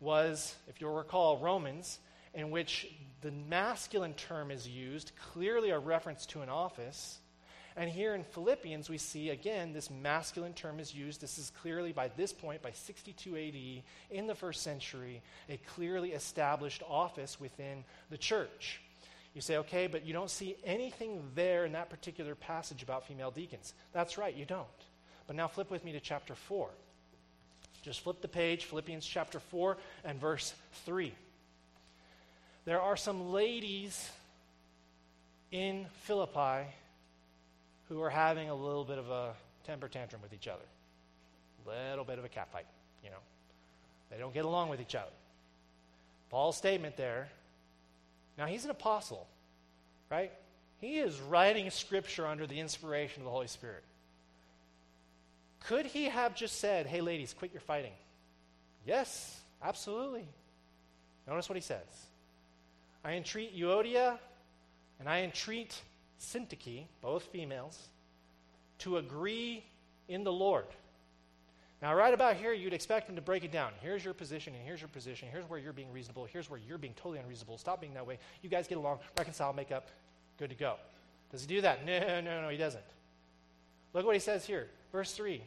[0.00, 1.98] was, if you'll recall, Romans,
[2.34, 2.86] in which
[3.20, 7.18] the masculine term is used, clearly a reference to an office.
[7.80, 11.22] And here in Philippians, we see again this masculine term is used.
[11.22, 16.12] This is clearly, by this point, by 62 AD, in the first century, a clearly
[16.12, 18.82] established office within the church.
[19.34, 23.30] You say, okay, but you don't see anything there in that particular passage about female
[23.30, 23.72] deacons.
[23.94, 24.68] That's right, you don't.
[25.26, 26.68] But now flip with me to chapter 4.
[27.80, 30.52] Just flip the page, Philippians chapter 4 and verse
[30.84, 31.14] 3.
[32.66, 34.10] There are some ladies
[35.50, 36.66] in Philippi
[37.90, 39.34] who are having a little bit of a
[39.66, 40.62] temper tantrum with each other.
[41.66, 42.64] Little bit of a catfight,
[43.04, 43.18] you know.
[44.10, 45.10] They don't get along with each other.
[46.30, 47.28] Paul's statement there.
[48.38, 49.26] Now he's an apostle,
[50.08, 50.32] right?
[50.80, 53.82] He is writing scripture under the inspiration of the Holy Spirit.
[55.66, 57.92] Could he have just said, hey, ladies, quit your fighting?
[58.86, 60.24] Yes, absolutely.
[61.26, 61.84] Notice what he says
[63.04, 64.18] I entreat Euodia
[65.00, 65.78] and I entreat
[66.20, 67.88] Syntyche, both females,
[68.78, 69.64] to agree
[70.08, 70.66] in the Lord.
[71.82, 73.72] Now, right about here, you'd expect him to break it down.
[73.80, 75.28] Here's your position, and here's your position.
[75.32, 76.26] Here's where you're being reasonable.
[76.30, 77.56] Here's where you're being totally unreasonable.
[77.56, 78.18] Stop being that way.
[78.42, 79.88] You guys get along, reconcile, make up,
[80.38, 80.76] good to go.
[81.32, 81.86] Does he do that?
[81.86, 82.84] No, no, no, he doesn't.
[83.94, 84.68] Look what he says here.
[84.92, 85.42] Verse 3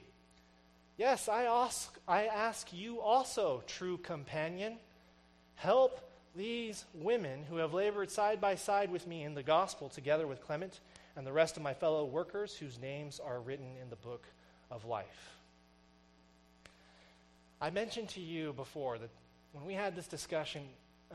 [0.97, 4.77] Yes, I ask, I ask you also, true companion,
[5.55, 5.99] help
[6.35, 10.41] these women who have labored side by side with me in the gospel, together with
[10.41, 10.79] Clement
[11.15, 14.25] and the rest of my fellow workers whose names are written in the book
[14.71, 15.37] of life.
[17.61, 19.09] I mentioned to you before that
[19.53, 20.63] when we had this discussion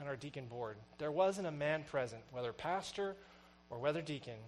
[0.01, 3.17] on our deacon board, there wasn't a man present, whether pastor
[3.71, 4.39] or whether deacon,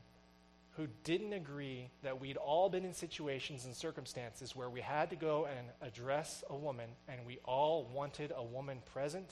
[0.77, 5.17] who didn't agree that we'd all been in situations and circumstances where we had to
[5.17, 9.29] go and address a woman and we all wanted a woman present.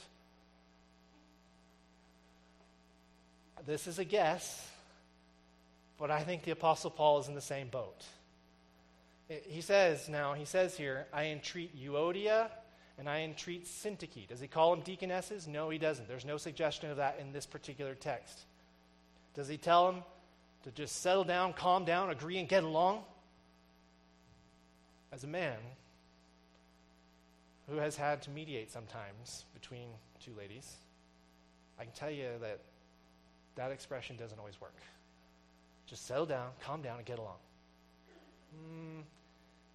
[3.66, 4.66] This is a guess,
[5.98, 8.04] but I think the Apostle Paul is in the same boat.
[9.28, 12.48] He says now, he says here, I entreat Euodia
[12.98, 14.26] and I entreat Syntyche.
[14.26, 15.46] Does he call them deaconesses?
[15.46, 16.08] No, he doesn't.
[16.08, 18.40] There's no suggestion of that in this particular text.
[19.34, 20.02] Does he tell them
[20.64, 23.00] to just settle down, calm down, agree, and get along.
[25.12, 25.56] As a man
[27.68, 29.88] who has had to mediate sometimes between
[30.22, 30.76] two ladies,
[31.78, 32.60] I can tell you that
[33.58, 34.76] that expression doesn't always work.
[35.86, 37.38] Just settle down, calm down, and get along.
[38.54, 39.02] Mm,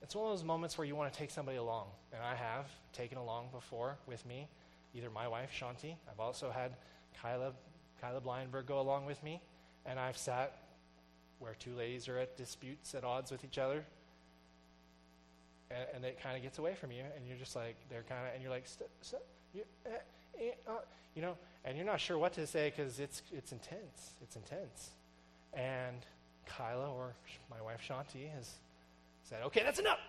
[0.01, 2.65] it's one of those moments where you want to take somebody along, and I have
[2.93, 4.47] taken along before with me,
[4.95, 5.95] either my wife Shanti.
[6.09, 6.71] I've also had
[7.21, 7.51] Kyla,
[8.01, 9.41] Kyla Blyenberg go along with me,
[9.85, 10.57] and I've sat
[11.39, 13.83] where two ladies are at disputes, at odds with each other,
[15.69, 18.25] and, and it kind of gets away from you, and you're just like, they're kind
[18.27, 18.65] of, and you're like,
[19.53, 19.89] you, eh,
[20.39, 20.79] eh, uh,
[21.15, 24.11] you know, and you're not sure what to say because it's, it's intense.
[24.21, 24.89] It's intense.
[25.53, 25.97] And
[26.45, 27.13] Kyla, or
[27.49, 28.51] my wife Shanti, has
[29.23, 29.99] said, okay, that's enough.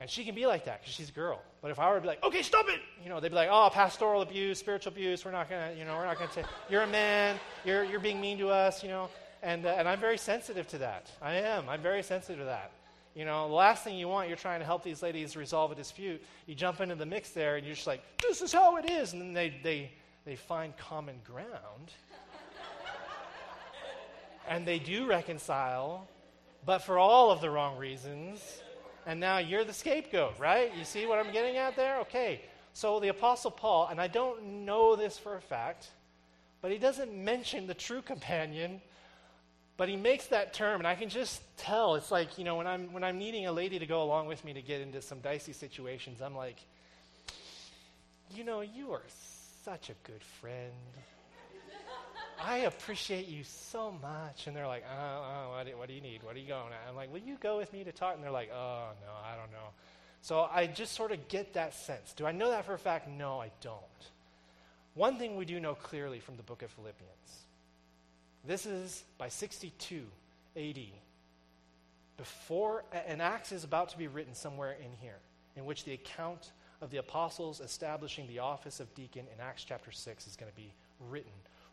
[0.00, 1.40] And she can be like that because she's a girl.
[1.60, 3.50] But if I were to be like, okay, stop it, you know, they'd be like,
[3.52, 5.24] oh, pastoral abuse, spiritual abuse.
[5.24, 7.38] We're not gonna, you know, we're not gonna say you're a man.
[7.64, 8.82] You're you're being mean to us.
[8.82, 9.08] You know,
[9.42, 11.10] and, uh, and I'm very sensitive to that.
[11.20, 11.68] I am.
[11.68, 12.72] I'm very sensitive to that.
[13.14, 15.74] You know, the last thing you want, you're trying to help these ladies resolve a
[15.74, 16.22] dispute.
[16.46, 19.12] You jump into the mix there and you're just like, this is how it is.
[19.12, 19.90] And then they, they,
[20.24, 21.92] they find common ground.
[24.48, 26.08] and they do reconcile,
[26.64, 28.40] but for all of the wrong reasons.
[29.06, 30.72] And now you're the scapegoat, right?
[30.76, 31.98] You see what I'm getting at there?
[32.00, 32.40] Okay.
[32.72, 35.88] So the Apostle Paul, and I don't know this for a fact,
[36.60, 38.80] but he doesn't mention the true companion
[39.76, 41.94] but he makes that term, and I can just tell.
[41.94, 44.44] It's like, you know, when I'm, when I'm needing a lady to go along with
[44.44, 46.58] me to get into some dicey situations, I'm like,
[48.34, 49.02] you know, you are
[49.64, 50.72] such a good friend.
[52.44, 54.46] I appreciate you so much.
[54.46, 56.22] And they're like, oh, oh what, do, what do you need?
[56.22, 56.88] What are you going at?
[56.88, 58.14] I'm like, will you go with me to talk?
[58.14, 59.68] And they're like, oh, no, I don't know.
[60.22, 62.12] So I just sort of get that sense.
[62.14, 63.08] Do I know that for a fact?
[63.08, 63.78] No, I don't.
[64.94, 67.42] One thing we do know clearly from the book of Philippians
[68.44, 70.02] this is by 62
[70.56, 70.78] AD.
[72.16, 75.18] Before, an Acts is about to be written somewhere in here,
[75.56, 76.50] in which the account
[76.82, 80.56] of the apostles establishing the office of deacon in Acts chapter 6 is going to
[80.56, 80.74] be
[81.08, 81.30] written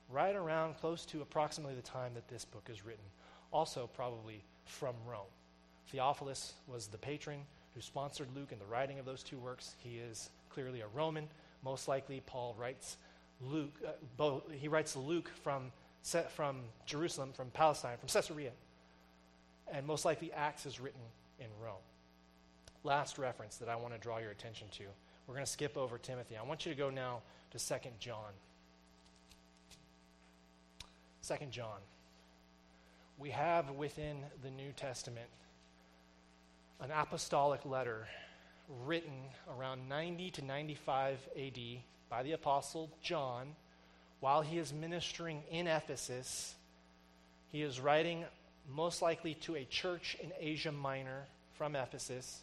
[0.07, 3.03] right around close to approximately the time that this book is written,
[3.51, 5.25] also probably from Rome.
[5.87, 7.39] Theophilus was the patron
[7.73, 9.75] who sponsored Luke in the writing of those two works.
[9.79, 11.27] He is clearly a Roman.
[11.63, 12.97] Most likely, Paul writes
[13.41, 13.73] Luke.
[13.85, 15.71] Uh, he writes Luke from
[16.33, 18.51] from Jerusalem, from Palestine, from Caesarea,
[19.71, 21.01] and most likely Acts is written
[21.39, 21.75] in Rome.
[22.83, 24.83] Last reference that I want to draw your attention to.
[25.27, 26.37] We're going to skip over Timothy.
[26.37, 27.21] I want you to go now
[27.51, 28.31] to 2 John.
[31.27, 31.79] 2 John.
[33.17, 35.27] We have within the New Testament
[36.79, 38.07] an apostolic letter
[38.85, 39.13] written
[39.57, 41.59] around 90 to 95 AD
[42.09, 43.55] by the apostle John
[44.19, 46.55] while he is ministering in Ephesus.
[47.51, 48.25] He is writing
[48.67, 51.25] most likely to a church in Asia Minor
[51.57, 52.41] from Ephesus.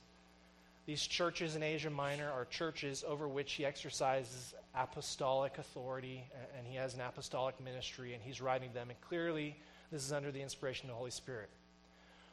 [0.87, 6.22] These churches in Asia Minor are churches over which he exercises apostolic authority,
[6.57, 8.91] and he has an apostolic ministry, and he's writing them.
[8.91, 9.57] And clearly,
[9.91, 11.51] this is under the inspiration of the Holy Spirit.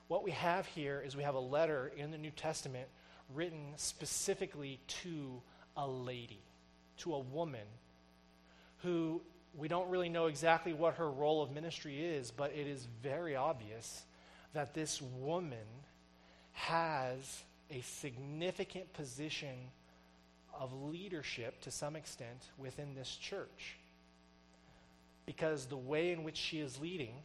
[0.08, 2.88] What we have here is we have a letter in the New Testament
[3.34, 5.42] written specifically to
[5.76, 6.44] a lady,
[6.98, 7.66] to a woman
[8.84, 9.22] who
[9.58, 13.36] we don't really know exactly what her role of ministry is, but it is very
[13.36, 14.04] obvious
[14.54, 15.58] that this woman
[16.52, 19.56] has a significant position
[20.58, 23.78] of leadership to some extent within this church.
[25.26, 27.16] Because the way in which she is leading,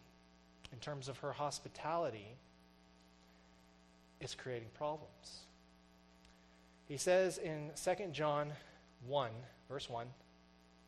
[0.73, 2.37] in terms of her hospitality,
[4.21, 5.41] is creating problems.
[6.87, 8.53] He says in 2 John
[9.07, 9.31] 1,
[9.69, 10.07] verse 1,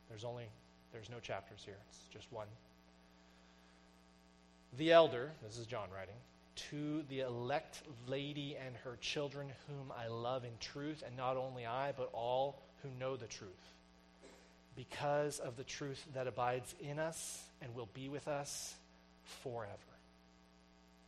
[0.08, 0.46] there's only
[0.92, 2.48] there's no chapters here, it's just one.
[4.76, 6.14] The elder, this is John writing,
[6.56, 11.66] to the elect lady and her children, whom I love in truth, and not only
[11.66, 13.50] I, but all who know the truth,
[14.76, 18.74] because of the truth that abides in us and will be with us
[19.42, 19.76] forever.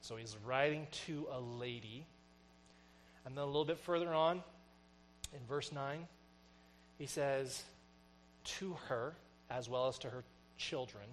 [0.02, 2.06] So he's writing to a lady.
[3.24, 4.42] And then a little bit further on,
[5.32, 6.06] in verse 9,
[6.98, 7.62] he says,
[8.58, 9.14] To her,
[9.48, 10.24] as well as to her
[10.58, 11.04] children.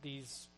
[0.00, 0.48] These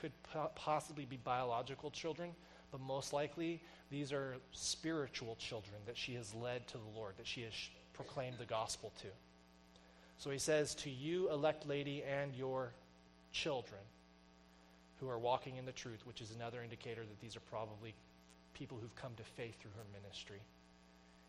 [0.00, 0.12] could
[0.54, 2.30] possibly be biological children,
[2.72, 7.26] but most likely these are spiritual children that she has led to the Lord, that
[7.26, 7.52] she has
[7.92, 9.08] proclaimed the gospel to.
[10.18, 12.72] So he says, To you, elect lady, and your
[13.32, 13.80] children
[15.00, 17.94] who are walking in the truth, which is another indicator that these are probably
[18.54, 20.40] people who've come to faith through her ministry.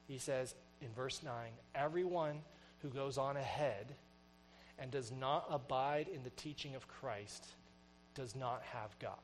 [0.07, 1.33] He says in verse 9,
[1.73, 2.41] Everyone
[2.81, 3.87] who goes on ahead
[4.77, 7.45] and does not abide in the teaching of Christ
[8.15, 9.17] does not have God.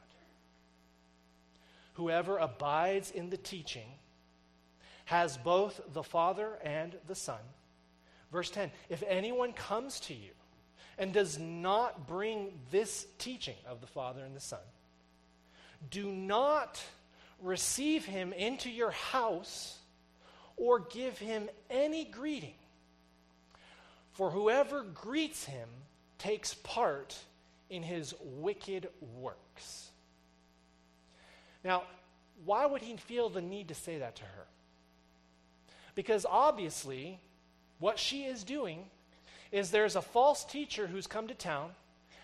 [1.93, 3.87] Whoever abides in the teaching
[5.05, 7.39] has both the Father and the Son.
[8.31, 10.31] Verse 10 If anyone comes to you
[10.97, 14.59] and does not bring this teaching of the Father and the Son,
[15.89, 16.81] do not
[17.41, 19.77] receive him into your house
[20.55, 22.55] or give him any greeting
[24.17, 25.69] for whoever greets him
[26.17, 27.15] takes part
[27.69, 28.87] in his wicked
[29.19, 29.89] works.
[31.63, 31.83] Now,
[32.45, 34.47] why would he feel the need to say that to her?
[35.95, 37.19] Because obviously,
[37.79, 38.85] what she is doing
[39.51, 41.71] is there's a false teacher who's come to town.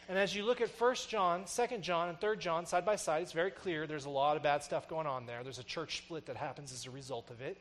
[0.09, 3.23] And as you look at 1 John, 2 John, and 3 John side by side,
[3.23, 5.43] it's very clear there's a lot of bad stuff going on there.
[5.43, 7.57] There's a church split that happens as a result of it.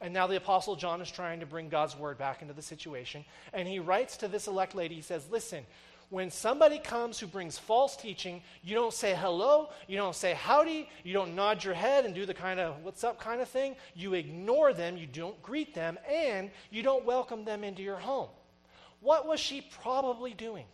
[0.00, 3.24] And now the Apostle John is trying to bring God's word back into the situation.
[3.52, 5.64] And he writes to this elect lady, he says, Listen,
[6.08, 10.88] when somebody comes who brings false teaching, you don't say hello, you don't say howdy,
[11.02, 13.74] you don't nod your head and do the kind of what's up kind of thing.
[13.94, 18.28] You ignore them, you don't greet them, and you don't welcome them into your home.
[19.00, 20.64] What was she probably doing?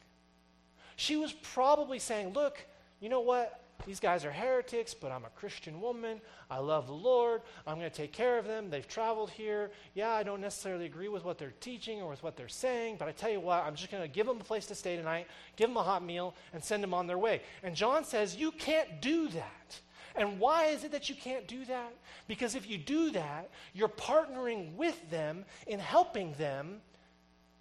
[0.96, 2.64] She was probably saying, Look,
[3.00, 3.61] you know what?
[3.86, 6.20] These guys are heretics, but I'm a Christian woman.
[6.50, 7.42] I love the Lord.
[7.66, 8.70] I'm going to take care of them.
[8.70, 9.70] They've traveled here.
[9.94, 13.08] Yeah, I don't necessarily agree with what they're teaching or with what they're saying, but
[13.08, 15.26] I tell you what, I'm just going to give them a place to stay tonight,
[15.56, 17.42] give them a hot meal, and send them on their way.
[17.62, 19.80] And John says, You can't do that.
[20.14, 21.92] And why is it that you can't do that?
[22.28, 26.82] Because if you do that, you're partnering with them in helping them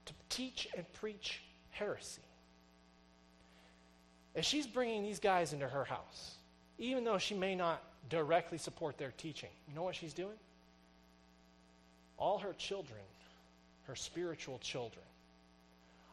[0.06, 2.22] to teach and preach heresy.
[4.34, 6.36] If she's bringing these guys into her house,
[6.78, 10.38] even though she may not directly support their teaching, you know what she's doing?
[12.18, 13.02] All her children,
[13.88, 15.06] her spiritual children,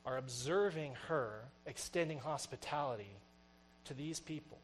[0.04, 3.10] are observing her extending hospitality
[3.84, 4.58] to these people.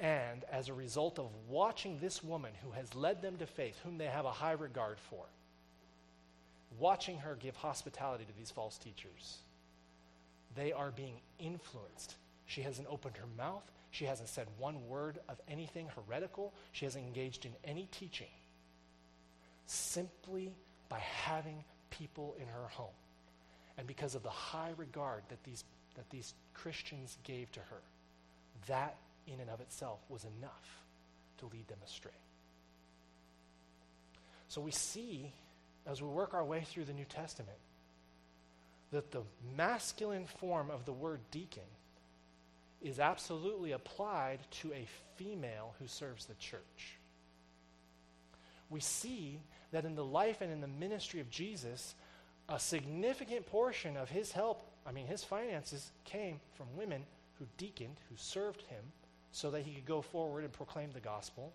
[0.00, 3.98] And as a result of watching this woman who has led them to faith, whom
[3.98, 5.24] they have a high regard for,
[6.78, 9.38] watching her give hospitality to these false teachers,
[10.54, 12.16] they are being influenced.
[12.46, 13.64] She hasn't opened her mouth.
[13.90, 16.52] She hasn't said one word of anything heretical.
[16.72, 18.28] She hasn't engaged in any teaching.
[19.66, 20.54] Simply
[20.88, 22.88] by having people in her home.
[23.78, 25.64] And because of the high regard that these,
[25.96, 27.80] that these Christians gave to her,
[28.66, 28.96] that
[29.26, 30.82] in and of itself was enough
[31.38, 32.10] to lead them astray.
[34.48, 35.32] So we see,
[35.86, 37.58] as we work our way through the New Testament,
[38.94, 39.22] that the
[39.56, 41.62] masculine form of the word deacon
[42.80, 44.86] is absolutely applied to a
[45.16, 46.98] female who serves the church.
[48.70, 49.40] We see
[49.72, 51.94] that in the life and in the ministry of Jesus,
[52.48, 57.02] a significant portion of his help, I mean, his finances, came from women
[57.38, 58.84] who deaconed, who served him,
[59.32, 61.52] so that he could go forward and proclaim the gospel.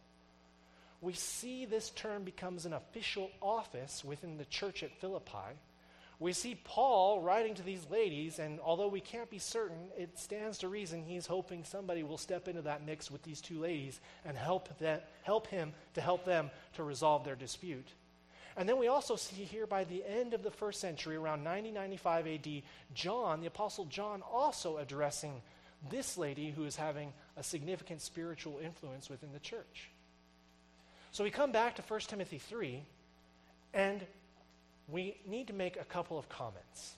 [0.99, 5.55] We see this term becomes an official office within the church at Philippi.
[6.19, 10.57] We see Paul writing to these ladies, and although we can't be certain, it stands
[10.59, 14.37] to reason he's hoping somebody will step into that mix with these two ladies and
[14.37, 17.87] help, them, help him to help them to resolve their dispute.
[18.57, 21.71] And then we also see here by the end of the first century, around 90
[21.71, 22.47] 95 AD,
[22.93, 25.41] John, the Apostle John, also addressing
[25.89, 29.89] this lady who is having a significant spiritual influence within the church.
[31.13, 32.83] So we come back to 1 Timothy 3,
[33.73, 34.05] and
[34.91, 36.95] we need to make a couple of comments.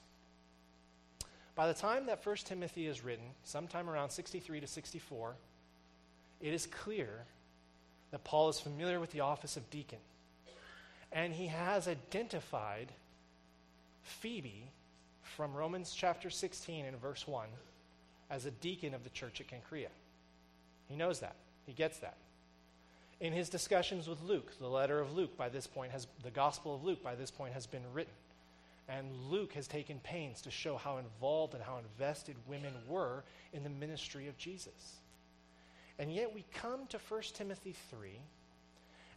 [1.54, 5.34] By the time that 1 Timothy is written, sometime around 63 to 64,
[6.40, 7.24] it is clear
[8.10, 9.98] that Paul is familiar with the office of deacon.
[11.12, 12.92] And he has identified
[14.02, 14.70] Phoebe
[15.22, 17.48] from Romans chapter 16 and verse 1
[18.30, 19.88] as a deacon of the church at Cenchrea.
[20.88, 21.36] He knows that.
[21.66, 22.16] He gets that.
[23.22, 26.74] In his discussions with Luke, the letter of Luke by this point has, the Gospel
[26.74, 28.12] of Luke by this point has been written.
[28.88, 33.62] And Luke has taken pains to show how involved and how invested women were in
[33.62, 34.96] the ministry of Jesus.
[36.00, 38.10] And yet we come to 1 Timothy 3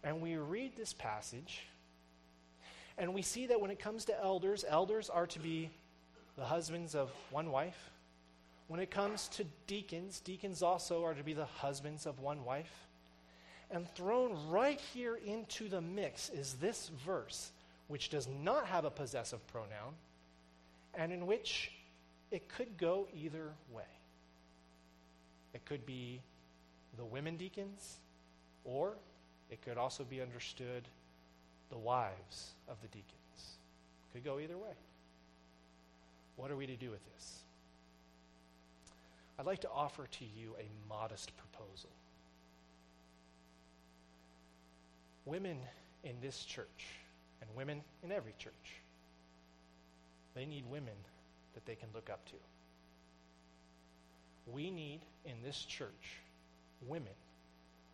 [0.03, 1.63] and we read this passage
[2.99, 5.71] and we see that when it comes to elders, elders are to be
[6.37, 7.89] the husbands of one wife.
[8.67, 12.84] When it comes to deacons, deacons also are to be the husbands of one wife.
[13.71, 17.51] And thrown right here into the mix is this verse,
[17.87, 19.93] which does not have a possessive pronoun,
[20.93, 21.71] and in which
[22.31, 23.83] it could go either way.
[25.53, 26.21] It could be
[26.97, 27.97] the women deacons,
[28.63, 28.93] or
[29.49, 30.83] it could also be understood
[31.69, 33.57] the wives of the deacons.
[34.13, 34.73] Could go either way.
[36.35, 37.39] What are we to do with this?
[39.37, 41.89] I'd like to offer to you a modest proposal.
[45.25, 45.57] Women
[46.03, 46.87] in this church,
[47.41, 48.53] and women in every church,
[50.35, 50.93] they need women
[51.53, 52.35] that they can look up to.
[54.51, 56.19] We need in this church
[56.87, 57.13] women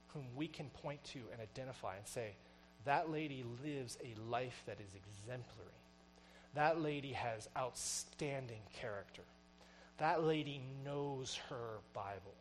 [0.07, 2.31] whom we can point to and identify and say,
[2.85, 5.69] that lady lives a life that is exemplary.
[6.55, 9.21] That lady has outstanding character.
[9.99, 12.33] That lady knows her Bible.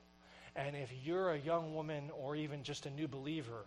[0.57, 3.64] And if you're a young woman or even just a new believer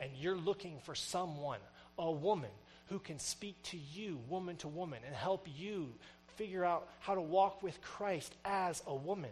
[0.00, 1.60] and you're looking for someone,
[1.98, 2.50] a woman,
[2.88, 5.88] who can speak to you, woman to woman, and help you
[6.36, 9.30] figure out how to walk with Christ as a woman,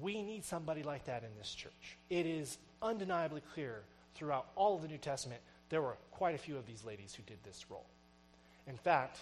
[0.00, 1.96] we need somebody like that in this church.
[2.10, 3.82] It is undeniably clear
[4.14, 5.40] throughout all of the New Testament,
[5.70, 7.86] there were quite a few of these ladies who did this role.
[8.66, 9.18] In fact,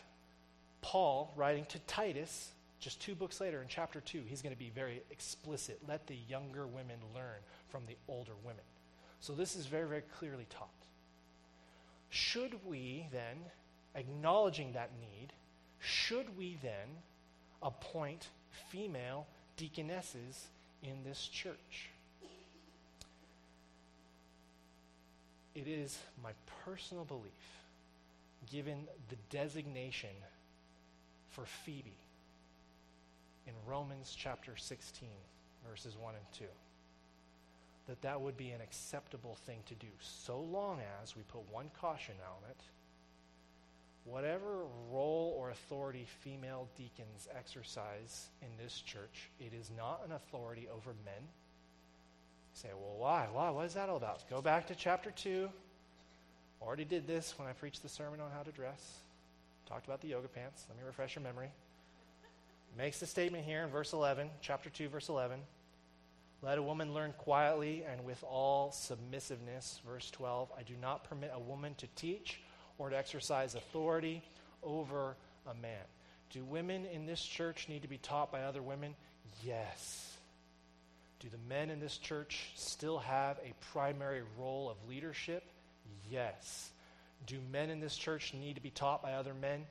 [0.83, 2.51] Paul, writing to Titus,
[2.81, 5.81] just two books later in chapter 2, he's going to be very explicit.
[5.89, 8.63] Let the younger women learn from the older women.
[9.21, 10.69] So this is very, very clearly taught.
[12.11, 13.37] Should we then,
[13.95, 15.33] acknowledging that need,
[15.81, 16.89] should we then
[17.63, 18.29] appoint
[18.71, 20.47] female deaconesses
[20.83, 21.91] in this church?
[25.55, 26.33] It is my
[26.65, 27.33] personal belief,
[28.51, 30.11] given the designation
[31.31, 31.97] for Phoebe
[33.47, 35.09] in Romans chapter 16,
[35.69, 36.45] verses 1 and 2,
[37.87, 41.71] that that would be an acceptable thing to do, so long as we put one
[41.81, 42.61] caution on it.
[44.05, 50.69] Whatever role or authority female deacons exercise in this church, it is not an authority
[50.73, 51.23] over men
[52.57, 53.29] say, well, why?
[53.33, 53.51] Why?
[53.51, 54.29] What is that all about?
[54.31, 55.49] Go back to chapter 2.
[56.63, 59.01] Already did this when I preached the sermon on how to dress.
[59.69, 60.65] Talked about the yoga pants.
[60.69, 61.51] Let me refresh your memory.
[62.79, 65.41] Makes the statement here in verse 11, chapter 2, verse 11.
[66.43, 69.81] Let a woman learn quietly and with all submissiveness.
[69.87, 70.51] Verse 12.
[70.57, 72.41] I do not permit a woman to teach
[72.79, 74.23] or to exercise authority
[74.63, 75.17] over
[75.47, 75.85] a man.
[76.31, 78.95] Do women in this church need to be taught by other women?
[79.43, 80.17] Yes.
[81.21, 85.45] Do the men in this church still have a primary role of leadership?
[86.11, 86.71] Yes.
[87.27, 89.65] Do men in this church need to be taught by other men?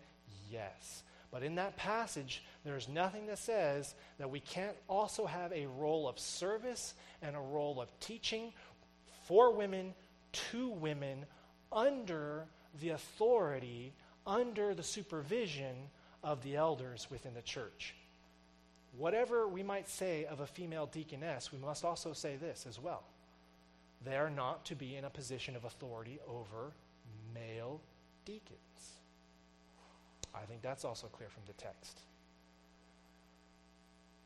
[0.51, 1.03] Yes.
[1.35, 6.07] But in that passage, there's nothing that says that we can't also have a role
[6.07, 8.53] of service and a role of teaching
[9.27, 9.93] for women,
[10.31, 11.25] to women,
[11.73, 12.45] under
[12.79, 13.91] the authority,
[14.25, 15.75] under the supervision
[16.23, 17.95] of the elders within the church.
[18.97, 23.03] Whatever we might say of a female deaconess, we must also say this as well.
[24.05, 26.71] They are not to be in a position of authority over
[27.33, 27.81] male
[28.23, 28.95] deacons.
[30.35, 32.01] I think that's also clear from the text.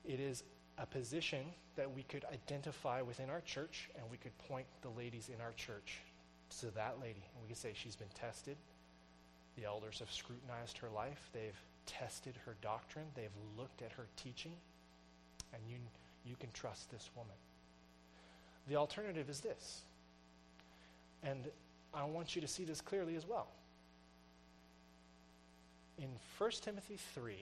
[0.05, 0.43] It is
[0.77, 1.45] a position
[1.75, 5.51] that we could identify within our church, and we could point the ladies in our
[5.53, 5.99] church
[6.59, 7.23] to that lady.
[7.33, 8.57] And we could say she's been tested.
[9.55, 11.29] The elders have scrutinized her life.
[11.33, 13.05] They've tested her doctrine.
[13.15, 14.53] They've looked at her teaching.
[15.53, 15.77] And you,
[16.25, 17.35] you can trust this woman.
[18.67, 19.81] The alternative is this.
[21.23, 21.49] And
[21.93, 23.47] I want you to see this clearly as well
[26.01, 27.35] in 1 Timothy 3,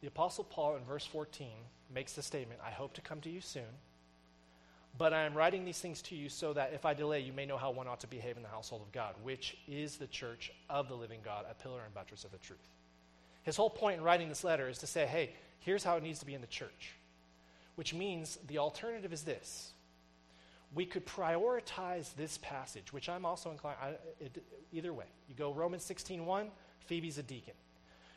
[0.00, 1.48] the Apostle Paul in verse 14
[1.94, 3.62] makes the statement I hope to come to you soon,
[4.98, 7.46] but I am writing these things to you so that if I delay, you may
[7.46, 10.52] know how one ought to behave in the household of God, which is the church
[10.68, 12.58] of the living God, a pillar and buttress of the truth.
[13.42, 16.20] His whole point in writing this letter is to say, hey, here's how it needs
[16.20, 16.94] to be in the church,
[17.76, 19.72] which means the alternative is this
[20.74, 23.88] we could prioritize this passage, which I'm also inclined, I,
[24.20, 24.42] it,
[24.72, 25.04] either way.
[25.28, 26.46] You go Romans 16.1,
[26.86, 27.54] Phoebe's a deacon.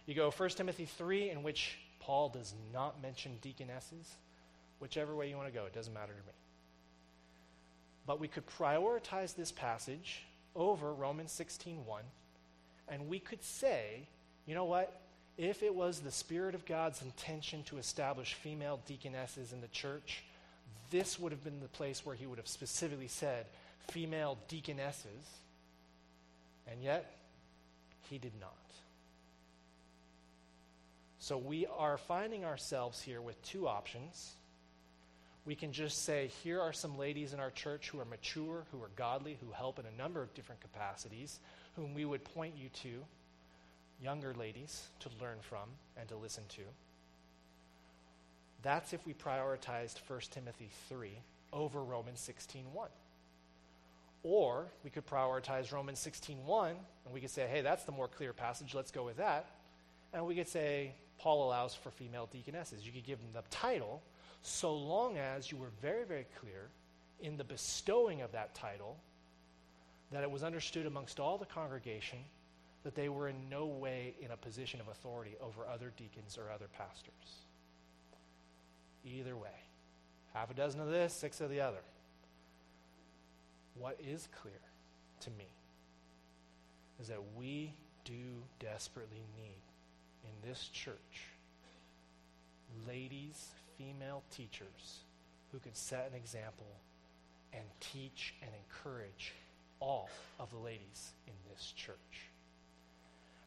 [0.05, 4.15] You go 1 Timothy 3, in which Paul does not mention deaconesses.
[4.79, 6.33] Whichever way you want to go, it doesn't matter to me.
[8.05, 10.23] But we could prioritize this passage
[10.55, 11.77] over Romans 16.1,
[12.87, 14.07] and we could say,
[14.45, 15.01] you know what?
[15.37, 20.23] If it was the Spirit of God's intention to establish female deaconesses in the church,
[20.89, 23.45] this would have been the place where he would have specifically said
[23.91, 25.25] female deaconesses,
[26.71, 27.17] and yet
[28.09, 28.51] he did not.
[31.19, 34.33] So we are finding ourselves here with two options.
[35.45, 38.81] We can just say, here are some ladies in our church who are mature, who
[38.83, 41.39] are godly, who help in a number of different capacities,
[41.75, 43.03] whom we would point you to,
[44.01, 46.61] younger ladies, to learn from and to listen to.
[48.65, 51.11] That's if we prioritized 1 Timothy 3
[51.53, 52.63] over Romans 16.1.
[54.23, 58.33] Or we could prioritize Romans 16.1 and we could say, hey, that's the more clear
[58.33, 59.45] passage, let's go with that.
[60.13, 62.83] And we could say, Paul allows for female deaconesses.
[62.83, 64.01] You could give them the title
[64.41, 66.69] so long as you were very, very clear
[67.21, 68.97] in the bestowing of that title
[70.11, 72.17] that it was understood amongst all the congregation
[72.83, 76.51] that they were in no way in a position of authority over other deacons or
[76.51, 77.45] other pastors.
[79.05, 79.49] Either way.
[80.33, 81.81] Half a dozen of this, six of the other.
[83.77, 84.53] What is clear
[85.21, 85.47] to me
[86.99, 89.61] is that we do desperately need
[90.23, 90.95] in this church
[92.87, 95.03] ladies, female teachers
[95.51, 96.67] who can set an example
[97.53, 99.33] and teach and encourage
[99.79, 101.95] all of the ladies in this church.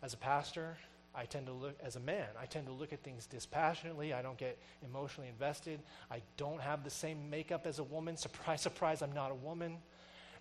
[0.03, 0.77] As a pastor,
[1.19, 4.12] I tend to look, as a man, I tend to look at things dispassionately.
[4.12, 5.81] I don't get emotionally invested.
[6.12, 8.16] I don't have the same makeup as a woman.
[8.16, 9.79] Surprise, surprise, I'm not a woman.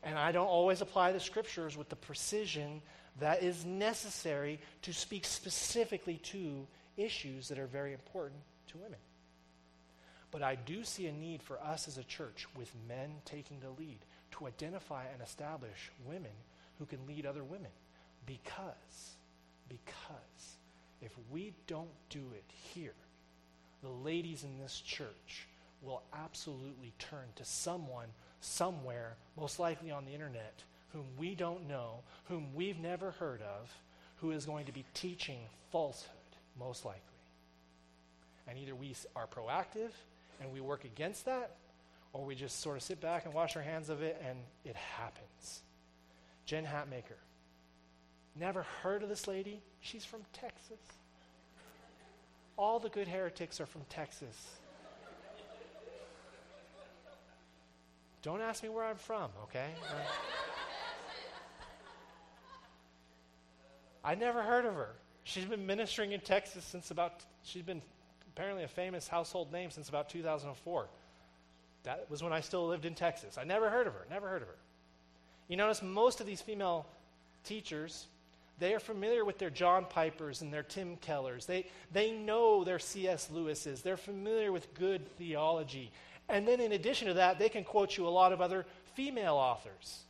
[0.03, 2.83] And I don't always apply the scriptures with the precision
[3.19, 8.99] that is necessary to speak specifically to issues that are very important to women.
[10.29, 13.71] But I do see a need for us as a church, with men taking the
[13.71, 13.99] lead,
[14.33, 16.31] to identify and establish women
[16.77, 17.71] who can lead other women.
[18.27, 19.15] Because,
[19.67, 20.56] because
[21.01, 22.43] if we don't do it
[22.73, 22.93] here,
[23.83, 25.47] the ladies in this church
[25.81, 28.07] will absolutely turn to someone
[28.41, 30.61] somewhere, most likely on the internet,
[30.93, 33.71] whom we don't know, whom we've never heard of,
[34.17, 35.39] who is going to be teaching
[35.71, 36.11] falsehood,
[36.59, 37.01] most likely.
[38.47, 39.91] And either we are proactive
[40.41, 41.51] and we work against that,
[42.13, 44.75] or we just sort of sit back and wash our hands of it and it
[44.75, 45.61] happens.
[46.45, 47.19] Jen Hatmaker.
[48.39, 49.61] Never heard of this lady?
[49.81, 50.79] She's from Texas.
[52.55, 54.57] All the good heretics are from Texas.
[58.21, 59.69] Don't ask me where I'm from, okay?
[64.03, 64.95] I never heard of her.
[65.23, 67.81] She's been ministering in Texas since about, she's been
[68.33, 70.87] apparently a famous household name since about 2004.
[71.83, 73.37] That was when I still lived in Texas.
[73.37, 74.57] I never heard of her, never heard of her.
[75.47, 76.85] You notice most of these female
[77.43, 78.07] teachers
[78.59, 81.45] They are familiar with their John Pipers and their Tim Kellers.
[81.45, 83.29] They, they know their C.S.
[83.31, 83.81] Lewis's.
[83.81, 85.91] They're familiar with good theology.
[86.27, 89.35] And then, in addition to that, they can quote you a lot of other female
[89.35, 90.01] authors.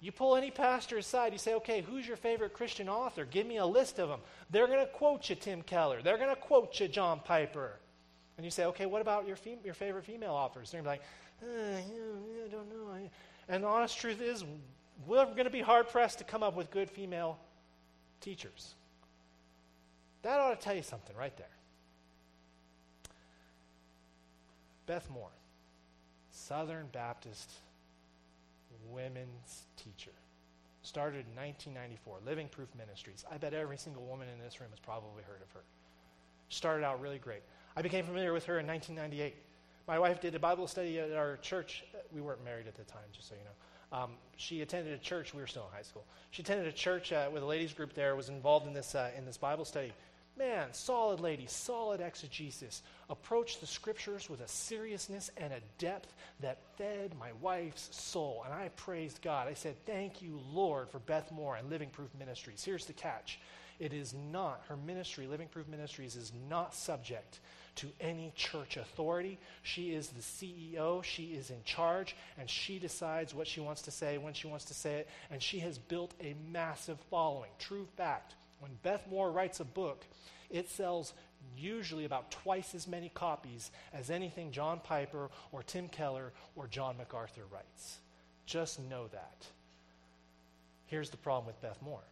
[0.00, 3.24] You pull any pastor aside, you say, okay, who's your favorite Christian author?
[3.24, 4.20] Give me a list of them.
[4.50, 6.02] They're going to quote you Tim Keller.
[6.02, 7.72] They're going to quote you John Piper.
[8.36, 10.70] And you say, okay, what about your, fem- your favorite female authors?
[10.70, 11.04] They're going to
[11.42, 13.08] be like, uh, yeah, I don't know.
[13.48, 14.44] And the honest truth is,
[15.06, 17.38] we're going to be hard pressed to come up with good female
[18.24, 18.74] teachers.
[20.22, 21.46] That ought to tell you something right there.
[24.86, 25.28] Beth Moore,
[26.32, 27.52] Southern Baptist
[28.90, 30.10] women's teacher.
[30.82, 33.24] Started in 1994, Living Proof Ministries.
[33.30, 35.62] I bet every single woman in this room has probably heard of her.
[36.48, 37.42] Started out really great.
[37.76, 39.34] I became familiar with her in 1998.
[39.86, 41.84] My wife did a Bible study at our church.
[42.12, 43.50] We weren't married at the time, just so you know.
[43.94, 45.32] Um, she attended a church.
[45.32, 46.04] We were still in high school.
[46.32, 48.16] She attended a church uh, with a ladies group there.
[48.16, 49.92] Was involved in this uh, in this Bible study.
[50.36, 52.82] Man, solid lady, solid exegesis.
[53.08, 58.42] Approached the scriptures with a seriousness and a depth that fed my wife's soul.
[58.44, 59.46] And I praised God.
[59.46, 62.64] I said, Thank you, Lord, for Beth Moore and Living Proof Ministries.
[62.64, 63.38] Here's the catch
[63.78, 67.38] it is not, her ministry, Living Proof Ministries, is not subject
[67.76, 69.38] to any church authority.
[69.62, 73.90] She is the CEO, she is in charge, and she decides what she wants to
[73.90, 75.08] say when she wants to say it.
[75.30, 77.50] And she has built a massive following.
[77.58, 78.34] True fact.
[78.60, 80.04] When Beth Moore writes a book,
[80.50, 81.12] it sells
[81.56, 86.96] usually about twice as many copies as anything John Piper or Tim Keller or John
[86.96, 87.98] MacArthur writes.
[88.46, 89.46] Just know that.
[90.86, 92.04] Here's the problem with Beth Moore.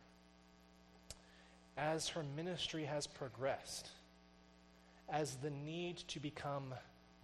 [1.76, 3.88] As her ministry has progressed,
[5.08, 6.74] as the need to become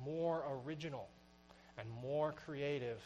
[0.04, 1.08] more original
[1.78, 3.00] and more creative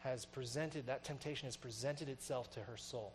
[0.00, 3.12] has presented, that temptation has presented itself to her soul.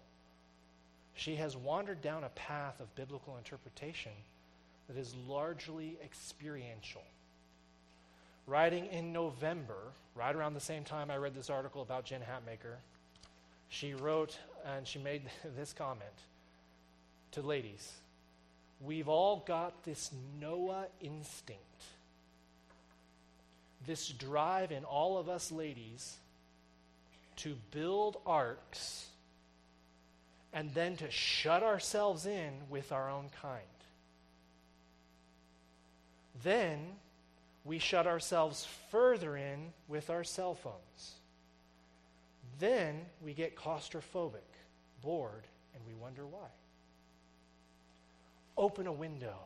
[1.16, 4.12] She has wandered down a path of biblical interpretation
[4.88, 7.04] that is largely experiential.
[8.48, 9.78] Writing in November,
[10.14, 12.76] right around the same time I read this article about Jen Hatmaker,
[13.70, 15.24] she wrote and she made
[15.58, 16.10] this comment
[17.32, 17.94] to ladies
[18.86, 21.62] We've all got this Noah instinct,
[23.86, 26.18] this drive in all of us ladies
[27.38, 29.08] to build arks
[30.54, 33.62] and then to shut ourselves in with our own kind.
[36.44, 36.80] Then
[37.64, 41.16] we shut ourselves further in with our cell phones.
[42.60, 44.48] Then we get claustrophobic,
[45.02, 46.48] bored, and we wonder why.
[48.58, 49.38] Open a window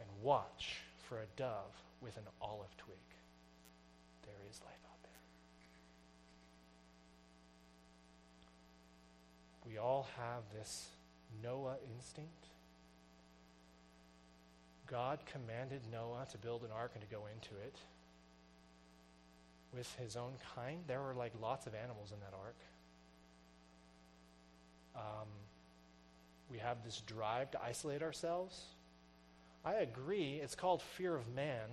[0.00, 2.96] and watch for a dove with an olive twig.
[4.24, 5.10] There is life out there.
[9.66, 10.88] We all have this
[11.42, 12.46] Noah instinct.
[14.86, 17.76] God commanded Noah to build an ark and to go into it
[19.74, 20.78] with his own kind.
[20.86, 22.56] There were like lots of animals in that ark.
[24.96, 25.28] Um,
[26.54, 28.62] we have this drive to isolate ourselves.
[29.64, 31.66] I agree, it's called fear of man.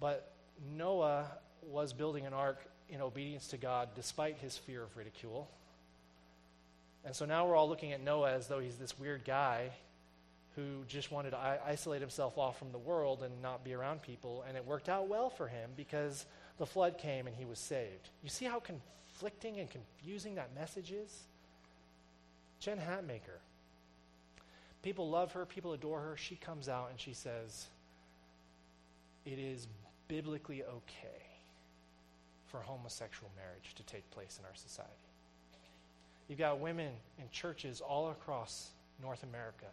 [0.00, 0.32] But
[0.74, 1.26] Noah
[1.62, 5.50] was building an ark in obedience to God despite his fear of ridicule.
[7.04, 9.70] And so now we're all looking at Noah as though he's this weird guy
[10.56, 14.44] who just wanted to isolate himself off from the world and not be around people.
[14.48, 16.24] And it worked out well for him because
[16.56, 18.08] the flood came and he was saved.
[18.22, 21.24] You see how conflicting and confusing that message is?
[22.60, 23.40] Jen Hatmaker.
[24.82, 26.16] People love her, people adore her.
[26.16, 27.66] She comes out and she says,
[29.26, 29.66] It is
[30.08, 31.26] biblically okay
[32.46, 34.90] for homosexual marriage to take place in our society.
[36.28, 38.70] You've got women in churches all across
[39.02, 39.66] North America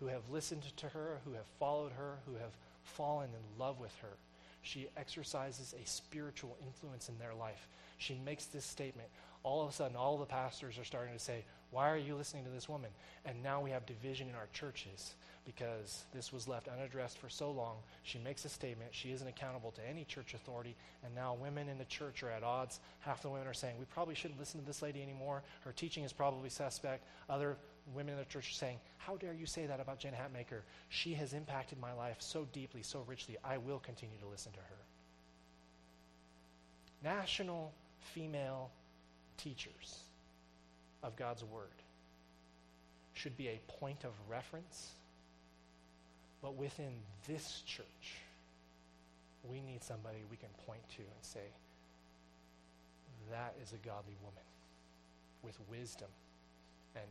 [0.00, 2.52] who have listened to her, who have followed her, who have
[2.82, 4.16] fallen in love with her.
[4.62, 7.68] She exercises a spiritual influence in their life.
[7.98, 9.08] She makes this statement.
[9.42, 11.44] All of a sudden, all the pastors are starting to say,
[11.74, 12.90] why are you listening to this woman?
[13.24, 15.14] And now we have division in our churches
[15.44, 17.76] because this was left unaddressed for so long.
[18.04, 18.94] She makes a statement.
[18.94, 20.76] She isn't accountable to any church authority.
[21.04, 22.78] And now women in the church are at odds.
[23.00, 25.42] Half the women are saying, we probably shouldn't listen to this lady anymore.
[25.62, 27.04] Her teaching is probably suspect.
[27.28, 27.56] Other
[27.92, 30.60] women in the church are saying, how dare you say that about Jen Hatmaker?
[30.88, 33.36] She has impacted my life so deeply, so richly.
[33.44, 34.76] I will continue to listen to her.
[37.02, 37.72] National
[38.14, 38.70] female
[39.36, 40.04] teachers
[41.04, 41.68] of God's Word
[43.12, 44.90] should be a point of reference.
[46.42, 46.92] But within
[47.28, 48.16] this church,
[49.48, 51.46] we need somebody we can point to and say,
[53.30, 54.42] that is a godly woman
[55.42, 56.08] with wisdom
[56.96, 57.06] and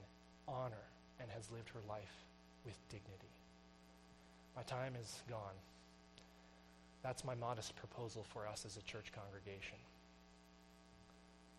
[0.47, 0.85] honor
[1.19, 2.25] and has lived her life
[2.65, 3.31] with dignity.
[4.55, 5.57] My time is gone.
[7.01, 9.77] That's my modest proposal for us as a church congregation.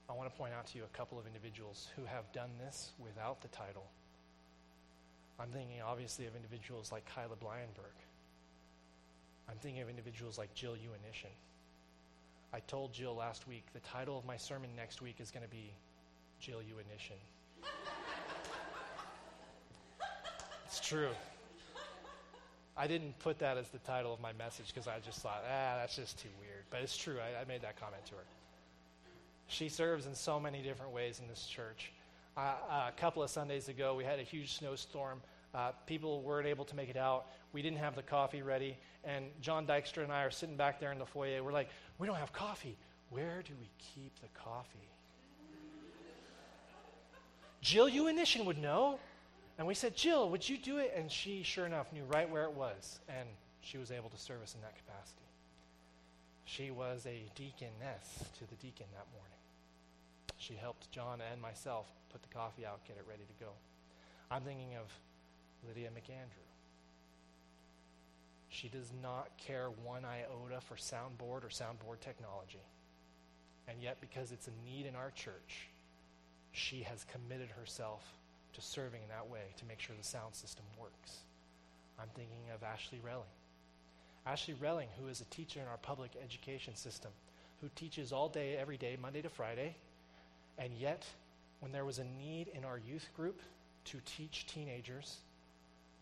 [0.08, 2.92] I want to point out to you a couple of individuals who have done this
[2.98, 3.86] without the title.
[5.40, 7.96] I'm thinking, obviously, of individuals like Kyla Blyenberg.
[9.48, 11.34] I'm thinking of individuals like Jill Uinishin.
[12.52, 15.50] I told Jill last week the title of my sermon next week is going to
[15.50, 15.72] be
[16.38, 17.18] Jill Uinishin.
[20.66, 21.10] it's true.
[22.76, 25.76] I didn't put that as the title of my message because I just thought, ah,
[25.78, 26.64] that's just too weird.
[26.70, 27.16] But it's true.
[27.18, 28.24] I, I, made that comment to her.
[29.46, 31.92] She serves in so many different ways in this church.
[32.36, 35.20] Uh, uh, a couple of Sundays ago, we had a huge snowstorm.
[35.54, 37.26] Uh, people weren't able to make it out.
[37.52, 38.76] We didn't have the coffee ready.
[39.04, 41.44] And John Dykstra and I are sitting back there in the foyer.
[41.44, 41.68] We're like,
[41.98, 42.76] we don't have coffee.
[43.10, 44.88] Where do we keep the coffee?
[47.60, 48.98] Jill you Uinishin would know.
[49.56, 50.92] And we said, Jill, would you do it?
[50.96, 52.98] And she, sure enough, knew right where it was.
[53.08, 53.28] And
[53.60, 55.22] she was able to serve us in that capacity.
[56.44, 59.34] She was a deaconess to the deacon that morning.
[60.36, 63.50] She helped John and myself put the coffee out, get it ready to go.
[64.30, 64.86] I'm thinking of
[65.66, 66.44] Lydia McAndrew.
[68.48, 72.62] She does not care one iota for soundboard or soundboard technology.
[73.66, 75.68] And yet, because it's a need in our church,
[76.52, 78.04] she has committed herself
[78.52, 81.24] to serving in that way to make sure the sound system works.
[81.98, 83.32] I'm thinking of Ashley Relling.
[84.26, 87.10] Ashley Relling, who is a teacher in our public education system,
[87.60, 89.76] who teaches all day, every day, Monday to Friday,
[90.58, 91.04] and yet,
[91.60, 93.40] when there was a need in our youth group
[93.86, 95.18] to teach teenagers,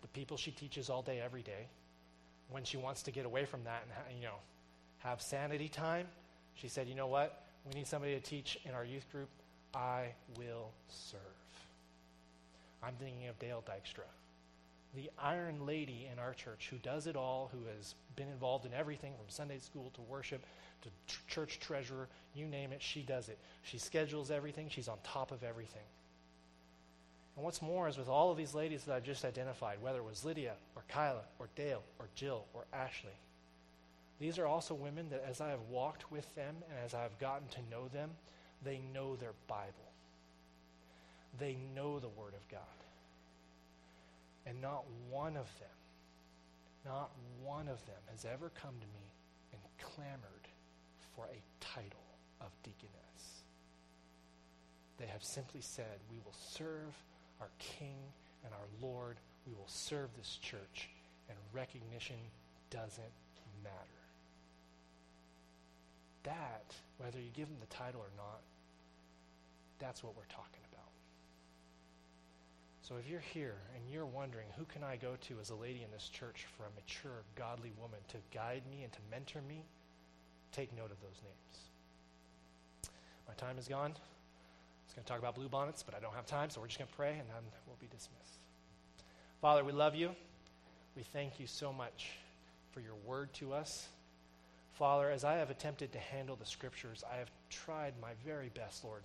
[0.03, 1.66] the people she teaches all day, every day,
[2.51, 4.37] when she wants to get away from that and you know
[4.99, 6.07] have sanity time,
[6.55, 7.43] she said, "You know what?
[7.64, 9.29] We need somebody to teach in our youth group.
[9.75, 11.20] I will serve."
[12.83, 14.05] I'm thinking of Dale Dykstra,
[14.95, 18.74] the iron lady in our church who does it all, who has been involved in
[18.74, 20.45] everything from Sunday school to worship
[20.82, 23.38] to tr- church treasurer, you name it, she does it.
[23.62, 25.82] She schedules everything, she's on top of everything.
[27.36, 30.05] And what's more is with all of these ladies that I've just identified, whether it
[30.05, 33.16] was Lydia or Kyla or Dale or Jill or Ashley,
[34.20, 37.49] these are also women that as I have walked with them and as I've gotten
[37.49, 38.11] to know them,
[38.64, 39.72] they know their Bible.
[41.40, 42.61] They know the Word of God.
[44.47, 45.68] And not one of them,
[46.84, 47.11] not
[47.43, 49.12] one of them has ever come to me
[49.53, 50.49] and clamored
[51.14, 52.05] for a title
[52.40, 53.43] of deaconess.
[54.99, 56.95] They have simply said, We will serve
[57.40, 57.97] our King
[58.45, 59.16] and our Lord.
[59.47, 60.90] We will serve this church,
[61.28, 62.16] and recognition
[62.70, 63.12] doesn't
[63.62, 63.76] matter.
[66.24, 68.40] That, whether you give them the title or not,
[69.78, 70.72] that's what we're talking about.
[72.93, 75.82] So if you're here and you're wondering, who can I go to as a lady
[75.82, 79.64] in this church for a mature, godly woman to guide me and to mentor me?
[80.53, 82.90] Take note of those names.
[83.26, 83.93] My time is gone.
[83.93, 86.66] I was going to talk about blue bonnets, but I don't have time, so we're
[86.66, 88.40] just going to pray and then we'll be dismissed.
[89.40, 90.11] Father, we love you.
[90.95, 92.11] We thank you so much
[92.72, 93.88] for your word to us.
[94.74, 98.84] Father, as I have attempted to handle the scriptures, I have tried my very best,
[98.84, 99.05] Lord,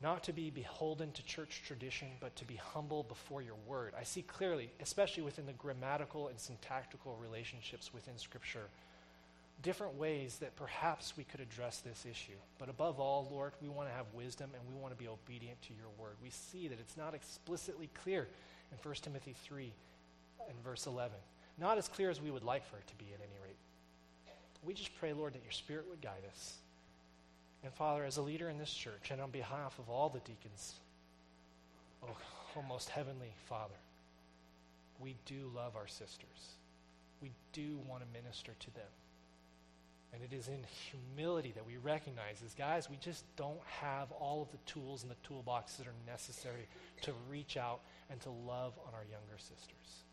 [0.00, 3.94] not to be beholden to church tradition, but to be humble before your word.
[3.98, 8.68] I see clearly, especially within the grammatical and syntactical relationships within Scripture,
[9.62, 12.38] different ways that perhaps we could address this issue.
[12.58, 15.60] But above all, Lord, we want to have wisdom and we want to be obedient
[15.62, 16.14] to your word.
[16.22, 18.28] We see that it's not explicitly clear
[18.70, 19.72] in 1 Timothy 3
[20.48, 21.16] and verse 11.
[21.58, 23.56] Not as clear as we would like for it to be at any rate.
[24.62, 26.58] We just pray, Lord, that your spirit would guide us
[27.64, 30.74] and Father, as a leader in this church and on behalf of all the deacons,
[32.04, 32.16] oh,
[32.56, 33.74] oh, most heavenly Father,
[35.00, 36.56] we do love our sisters.
[37.20, 38.90] We do want to minister to them.
[40.12, 44.40] And it is in humility that we recognize as guys, we just don't have all
[44.40, 46.66] of the tools in the toolbox that are necessary
[47.02, 47.80] to reach out
[48.10, 50.04] and to love on our younger sisters.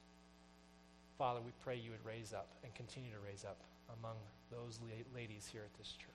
[1.17, 3.61] Father, we pray you would raise up and continue to raise up
[3.99, 4.15] among
[4.51, 6.14] those la- ladies here at this church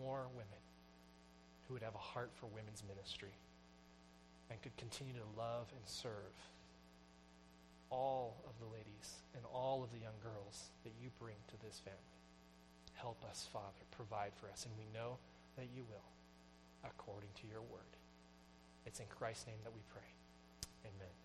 [0.00, 0.62] more women
[1.66, 3.34] who would have a heart for women's ministry
[4.50, 6.36] and could continue to love and serve
[7.90, 11.80] all of the ladies and all of the young girls that you bring to this
[11.84, 12.20] family.
[12.94, 13.82] Help us, Father.
[13.90, 14.64] Provide for us.
[14.64, 15.18] And we know
[15.56, 16.08] that you will,
[16.84, 17.92] according to your word.
[18.86, 20.08] It's in Christ's name that we pray.
[20.84, 21.21] Amen.